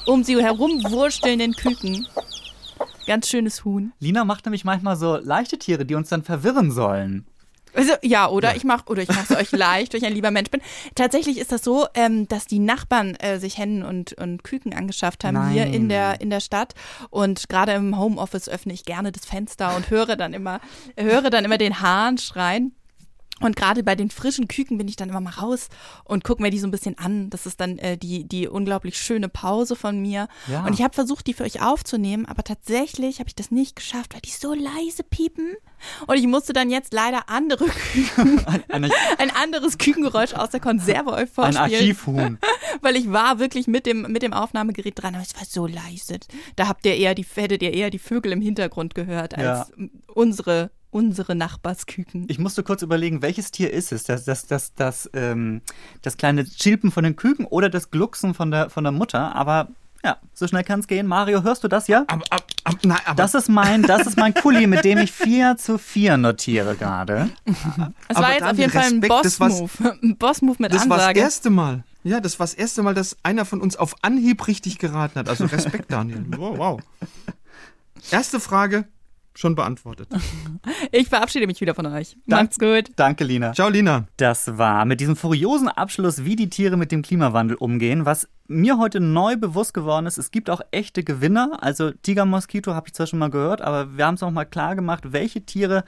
um 0.06 0.24
sie 0.24 0.42
herum 0.42 0.84
wurstelnden 0.92 1.54
Küken. 1.54 2.08
Ganz 3.08 3.30
schönes 3.30 3.66
Huhn. 3.66 3.94
Lina 4.00 4.26
macht 4.26 4.46
nämlich 4.46 4.66
manchmal 4.66 4.98
so 4.98 5.16
leichte 5.16 5.58
Tiere, 5.58 5.86
die 5.86 5.96
uns 5.96 6.10
dann 6.10 6.24
verwirren 6.24 6.72
sollen. 6.72 7.26
Also, 7.74 7.94
ja, 8.02 8.28
oder 8.28 8.56
ich 8.56 8.64
mach 8.64 8.88
oder 8.88 9.04
ich 9.04 9.10
mache 9.10 9.34
es 9.34 9.40
euch 9.40 9.52
leicht, 9.58 9.94
weil 9.94 10.02
ich 10.02 10.06
ein 10.06 10.14
lieber 10.14 10.32
Mensch 10.32 10.50
bin. 10.50 10.62
Tatsächlich 10.96 11.38
ist 11.38 11.52
das 11.52 11.64
so, 11.64 11.86
ähm, 11.94 12.28
dass 12.28 12.48
die 12.48 12.60
Nachbarn 12.60 13.16
äh, 13.16 13.40
sich 13.40 13.58
Hennen 13.58 13.84
und, 13.84 14.14
und 14.14 14.44
Küken 14.44 14.74
angeschafft 14.74 15.24
haben 15.24 15.50
hier 15.50 15.66
Nein. 15.66 15.74
in 15.74 15.90
der 15.90 16.20
in 16.20 16.30
der 16.30 16.40
Stadt 16.40 16.74
und 17.10 17.50
gerade 17.50 17.74
im 17.74 17.98
Homeoffice 17.98 18.50
öffne 18.50 18.74
ich 18.74 18.84
gerne 18.84 19.12
das 19.12 19.26
Fenster 19.26 19.76
und 19.76 19.90
höre 19.90 20.16
dann 20.16 20.34
immer 20.34 20.60
höre 20.98 21.30
dann 21.30 21.46
immer 21.46 21.58
den 21.58 21.82
Hahn 21.82 22.18
schreien. 22.18 22.74
Und 23.40 23.56
gerade 23.56 23.84
bei 23.84 23.96
den 23.96 24.10
frischen 24.10 24.48
Küken 24.48 24.78
bin 24.78 24.88
ich 24.88 24.96
dann 24.96 25.10
immer 25.10 25.22
mal 25.22 25.32
raus 25.32 25.70
und 26.04 26.24
gucke 26.24 26.42
mir 26.42 26.50
die 26.50 26.60
so 26.60 26.68
ein 26.68 26.72
bisschen 26.72 26.98
an. 26.98 27.30
Das 27.30 27.46
ist 27.46 27.60
dann 27.60 27.78
äh, 27.78 27.98
die, 27.98 28.24
die 28.24 28.48
unglaublich 28.48 28.98
schöne 28.98 29.30
Pause 29.30 29.76
von 29.76 30.00
mir. 30.02 30.28
Ja. 30.48 30.66
Und 30.66 30.74
ich 30.74 30.82
habe 30.82 30.94
versucht, 30.94 31.28
die 31.28 31.34
für 31.34 31.44
euch 31.44 31.62
aufzunehmen, 31.62 32.26
aber 32.26 32.44
tatsächlich 32.44 33.20
habe 33.20 33.30
ich 33.30 33.36
das 33.36 33.52
nicht 33.52 33.76
geschafft, 33.76 34.14
weil 34.14 34.22
die 34.22 34.32
so 34.32 34.54
leise 34.54 35.04
piepen. 35.04 35.56
Und 36.08 36.18
ich 36.18 36.26
musste 36.26 36.54
dann 36.54 36.70
jetzt 36.70 36.94
leider 36.94 37.30
andere 37.30 37.66
Küken, 37.66 38.46
Ein, 38.70 38.92
ein 39.18 39.36
anderes 39.36 39.78
Kükengeräusch 39.78 40.34
aus 40.34 40.50
der 40.50 40.60
Konserve 40.60 41.12
euch 41.12 41.22
ein 41.22 41.28
vorspielen. 41.28 41.74
Archivhuhn. 41.74 42.38
Weil 42.82 42.96
ich 42.96 43.12
war 43.12 43.40
wirklich 43.40 43.68
mit 43.68 43.86
dem, 43.86 44.04
mit 44.04 44.22
dem 44.22 44.34
Aufnahmegerät 44.34 45.02
dran, 45.02 45.16
aber 45.16 45.24
es 45.24 45.36
war 45.36 45.46
so 45.46 45.68
leise. 45.68 46.20
Da 46.56 46.68
habt 46.68 46.86
ihr 46.86 46.96
eher 46.96 47.16
die, 47.16 47.26
hättet 47.36 47.62
ihr 47.62 47.74
eher 47.74 47.90
die 47.90 48.00
Vögel 48.00 48.32
im 48.32 48.42
Hintergrund 48.42 48.96
gehört, 48.96 49.38
als 49.38 49.72
unsere, 50.14 50.72
unsere 50.90 51.36
Nachbarsküken. 51.36 52.26
Ich 52.30 52.40
musste 52.40 52.64
kurz 52.64 52.82
überlegen, 52.82 53.22
welches 53.22 53.52
Tier 53.52 53.72
ist 53.72 53.92
es? 53.92 54.04
Das, 54.04 54.26
das, 54.26 54.48
das, 54.48 54.74
das, 54.74 55.10
ähm, 55.14 55.62
das 56.02 56.18
kleine 56.18 56.46
Chilpen 56.46 56.92
von 56.92 57.04
den 57.04 57.16
Küken 57.16 57.46
oder 57.46 57.70
das 57.70 57.92
Glucksen 57.92 58.34
von 58.34 58.52
der, 58.52 58.70
von 58.70 58.84
der 58.84 58.92
Mutter. 58.92 59.36
Aber 59.36 59.70
ja, 60.04 60.18
so 60.34 60.48
schnell 60.48 60.64
kann 60.64 60.80
es 60.80 60.88
gehen. 60.88 61.08
Mario, 61.08 61.44
hörst 61.44 61.64
du 61.64 61.68
das 61.68 61.88
ja? 61.88 62.06
Aber, 62.08 62.24
aber, 62.30 62.44
aber, 62.64 62.78
nein, 62.84 63.00
aber, 63.06 63.16
Das 63.16 63.34
ist 63.34 63.50
mein, 63.50 63.84
das 63.84 64.08
ist 64.08 64.18
mein 64.18 64.34
Kuli, 64.34 64.68
mit 64.68 64.86
dem 64.86 65.00
ich 65.00 65.12
4 65.12 65.58
zu 65.58 65.78
4 65.78 66.18
notiere 66.18 66.76
gerade. 66.76 67.30
Es 68.08 68.18
war 68.18 68.32
jetzt 68.32 68.44
auf 68.44 68.58
jeden 68.58 68.72
Fall 68.72 68.86
ein 68.86 69.02
das 69.02 69.38
Boss-Move. 69.38 69.98
Ein 70.02 70.18
Boss-Move 70.18 70.56
mit 70.60 70.74
das 70.74 70.90
war 70.90 70.98
das 70.98 71.08
Ansage. 71.08 71.20
erste 71.20 71.50
Mal. 71.50 71.84
Ja, 72.04 72.22
das 72.22 72.40
war 72.40 72.46
das 72.46 72.54
erste 72.54 72.84
Mal, 72.84 72.94
dass 72.94 73.18
einer 73.24 73.44
von 73.44 73.60
uns 73.60 73.76
auf 73.76 73.96
Anhieb 74.02 74.48
richtig 74.48 74.78
geraten 74.80 75.20
hat. 75.20 75.28
Also 75.28 75.46
Respekt, 75.46 75.92
Daniel. 75.92 76.26
Wow, 76.38 76.58
wow. 76.58 76.82
Erste 78.12 78.40
Frage 78.40 78.86
schon 79.38 79.56
beantwortet. 79.56 80.10
Ich 80.92 81.10
verabschiede 81.10 81.48
mich 81.48 81.60
wieder 81.62 81.76
von 81.76 81.86
euch. 81.86 82.18
Macht's 82.26 82.58
gut. 82.58 82.92
Danke, 82.96 83.24
Lina. 83.24 83.54
Ciao, 83.54 83.70
Lina. 83.70 84.08
Das 84.18 84.58
war 84.58 84.86
mit 84.86 85.00
diesem 85.00 85.16
furiosen 85.16 85.68
Abschluss, 85.68 86.24
wie 86.24 86.36
die 86.36 86.50
Tiere 86.50 86.78
mit 86.78 86.92
dem 86.92 87.02
Klimawandel 87.02 87.58
umgehen, 87.58 88.06
was 88.06 88.28
mir 88.48 88.78
heute 88.78 89.00
neu 89.00 89.36
bewusst 89.36 89.74
geworden 89.74 90.06
ist, 90.06 90.18
es 90.18 90.32
gibt 90.32 90.50
auch 90.50 90.62
echte 90.72 91.04
Gewinner. 91.04 91.60
Also 91.62 91.92
Tigermoskito 91.92 92.74
habe 92.74 92.88
ich 92.88 92.94
zwar 92.94 93.08
schon 93.08 93.20
mal 93.20 93.30
gehört, 93.30 93.62
aber 93.62 93.98
wir 93.98 94.06
haben 94.06 94.16
es 94.16 94.24
auch 94.24 94.32
mal 94.32 94.46
klar 94.46 94.76
gemacht, 94.76 95.12
welche 95.12 95.42
Tiere 95.42 95.84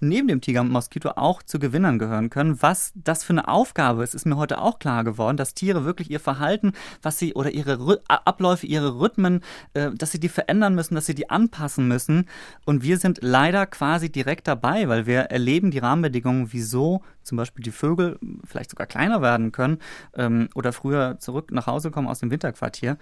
neben 0.00 0.28
dem 0.28 0.40
Tigermoskito 0.40 1.10
auch 1.16 1.42
zu 1.42 1.58
Gewinnern 1.58 1.98
gehören 1.98 2.30
können. 2.30 2.60
Was 2.62 2.92
das 2.94 3.24
für 3.24 3.32
eine 3.32 3.48
Aufgabe 3.48 4.02
ist, 4.02 4.14
ist 4.14 4.26
mir 4.26 4.36
heute 4.36 4.60
auch 4.60 4.78
klar 4.78 5.04
geworden, 5.04 5.36
dass 5.36 5.54
Tiere 5.54 5.84
wirklich 5.84 6.10
ihr 6.10 6.20
Verhalten, 6.20 6.72
was 7.02 7.18
sie 7.18 7.34
oder 7.34 7.50
ihre 7.50 7.78
Rhy- 7.78 8.00
Abläufe, 8.08 8.66
ihre 8.66 9.00
Rhythmen, 9.00 9.40
äh, 9.74 9.90
dass 9.92 10.12
sie 10.12 10.20
die 10.20 10.28
verändern 10.28 10.74
müssen, 10.74 10.94
dass 10.94 11.06
sie 11.06 11.14
die 11.14 11.30
anpassen 11.30 11.88
müssen. 11.88 12.28
Und 12.64 12.82
wir 12.82 12.98
sind 12.98 13.18
leider 13.22 13.66
quasi 13.66 14.10
direkt 14.10 14.46
dabei, 14.46 14.88
weil 14.88 15.06
wir 15.06 15.20
erleben 15.20 15.70
die 15.70 15.78
Rahmenbedingungen, 15.78 16.52
wieso 16.52 17.02
zum 17.22 17.36
Beispiel 17.36 17.64
die 17.64 17.70
Vögel 17.70 18.18
vielleicht 18.44 18.70
sogar 18.70 18.86
kleiner 18.86 19.22
werden 19.22 19.50
können 19.50 19.78
ähm, 20.14 20.48
oder 20.54 20.72
früher 20.72 21.18
zurück 21.18 21.50
nach 21.52 21.66
Hause 21.66 21.90
kommen 21.90 22.03
aus 22.06 22.20
dem 22.20 22.30
Winterquartier. 22.30 22.98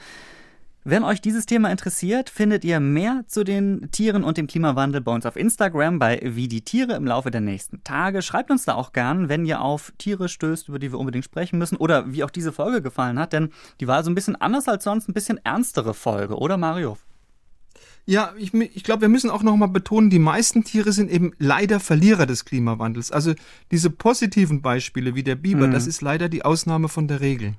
Wenn 0.85 1.05
euch 1.05 1.21
dieses 1.21 1.47
Thema 1.47 1.71
interessiert, 1.71 2.29
findet 2.29 2.65
ihr 2.65 2.81
mehr 2.81 3.23
zu 3.29 3.45
den 3.45 3.93
Tieren 3.93 4.25
und 4.25 4.37
dem 4.37 4.49
Klimawandel 4.49 5.01
bei 5.01 5.15
uns 5.15 5.25
auf 5.25 5.37
Instagram 5.37 6.01
bei 6.01 6.21
Wie 6.25 6.49
die 6.49 6.63
Tiere 6.63 6.95
im 6.95 7.07
Laufe 7.07 7.31
der 7.31 7.41
nächsten 7.41 7.85
Tage. 7.85 8.21
Schreibt 8.21 8.51
uns 8.51 8.65
da 8.65 8.75
auch 8.75 8.93
gern, 8.93 9.29
wenn 9.29 9.47
ihr 9.47 9.61
auf 9.61 9.93
Tiere 9.99 10.29
stößt, 10.29 10.69
über 10.69 10.81
die 10.81 10.91
wir 10.91 10.99
unbedingt 10.99 11.25
sprechen 11.25 11.57
müssen 11.57 11.77
oder 11.77 12.13
wie 12.13 12.25
auch 12.25 12.31
diese 12.31 12.51
Folge 12.51 12.83
gefallen 12.83 13.21
hat, 13.21 13.33
denn 13.33 13.51
die 13.79 13.87
war 13.87 14.03
so 14.03 14.11
ein 14.11 14.17
bisschen 14.17 14.35
anders 14.35 14.67
als 14.67 14.83
sonst, 14.83 15.09
ein 15.09 15.15
bisschen 15.15 15.39
ernstere 15.45 15.95
Folge, 15.95 16.37
oder 16.37 16.57
Mario? 16.57 16.99
Ja, 18.05 18.33
ich, 18.37 18.53
ich 18.53 18.83
glaube, 18.83 19.03
wir 19.03 19.09
müssen 19.09 19.31
auch 19.31 19.45
nochmal 19.45 19.69
betonen, 19.69 20.11
die 20.11 20.19
meisten 20.19 20.65
Tiere 20.65 20.91
sind 20.91 21.13
eben 21.13 21.31
leider 21.39 21.79
Verlierer 21.79 22.27
des 22.27 22.45
Klimawandels. 22.45 23.13
Also 23.13 23.35
diese 23.71 23.91
positiven 23.91 24.61
Beispiele 24.61 25.15
wie 25.15 25.23
der 25.23 25.37
Biber, 25.37 25.69
das 25.69 25.87
ist 25.87 26.03
leider 26.03 26.29
die 26.29 26.45
Ausnahme 26.45 26.89
von 26.89 27.07
der 27.07 27.21
Regel. 27.21 27.55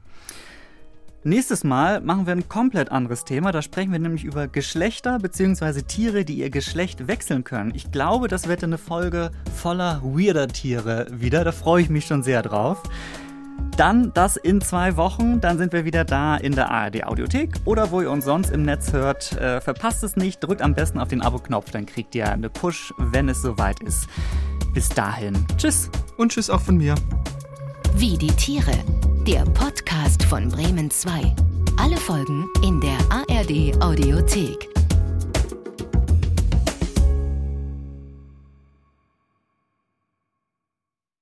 Nächstes 1.25 1.63
Mal 1.63 2.01
machen 2.01 2.25
wir 2.25 2.33
ein 2.33 2.49
komplett 2.49 2.91
anderes 2.91 3.23
Thema. 3.23 3.53
Da 3.53 3.61
sprechen 3.61 3.93
wir 3.93 3.99
nämlich 3.99 4.25
über 4.25 4.49
Geschlechter 4.49 5.19
bzw. 5.19 5.83
Tiere, 5.83 6.25
die 6.25 6.35
ihr 6.35 6.49
Geschlecht 6.49 7.07
wechseln 7.07 7.45
können. 7.45 7.71
Ich 7.73 7.93
glaube, 7.93 8.27
das 8.27 8.49
wird 8.49 8.61
eine 8.61 8.77
Folge 8.77 9.31
voller 9.55 10.01
weirder 10.03 10.49
Tiere 10.49 11.07
wieder. 11.11 11.45
Da 11.45 11.53
freue 11.53 11.81
ich 11.81 11.89
mich 11.89 12.05
schon 12.05 12.23
sehr 12.23 12.41
drauf. 12.41 12.83
Dann 13.77 14.11
das 14.13 14.35
in 14.35 14.59
zwei 14.59 14.97
Wochen. 14.97 15.39
Dann 15.39 15.57
sind 15.57 15.71
wir 15.71 15.85
wieder 15.85 16.03
da 16.03 16.35
in 16.35 16.55
der 16.55 16.69
ARD 16.69 17.05
Audiothek 17.05 17.55
oder 17.63 17.91
wo 17.91 18.01
ihr 18.01 18.11
uns 18.11 18.25
sonst 18.25 18.49
im 18.51 18.63
Netz 18.63 18.91
hört. 18.91 19.31
Äh, 19.37 19.61
verpasst 19.61 20.03
es 20.03 20.17
nicht. 20.17 20.43
Drückt 20.43 20.61
am 20.61 20.73
besten 20.75 20.99
auf 20.99 21.07
den 21.07 21.21
Abo-Knopf. 21.21 21.71
Dann 21.71 21.85
kriegt 21.85 22.15
ihr 22.15 22.29
eine 22.29 22.49
Push, 22.49 22.93
wenn 22.97 23.29
es 23.29 23.41
soweit 23.41 23.79
ist. 23.81 24.09
Bis 24.73 24.89
dahin. 24.89 25.45
Tschüss. 25.55 25.89
Und 26.17 26.33
tschüss 26.33 26.49
auch 26.49 26.61
von 26.61 26.75
mir. 26.75 26.95
Wie 27.95 28.17
die 28.17 28.27
Tiere. 28.27 28.73
Der 29.27 29.45
Podcast 29.45 30.23
von 30.23 30.49
Bremen 30.49 30.89
2. 30.89 31.35
Alle 31.77 31.97
Folgen 31.97 32.49
in 32.63 32.81
der 32.81 32.97
ARD 33.09 33.81
Audiothek. 33.81 34.72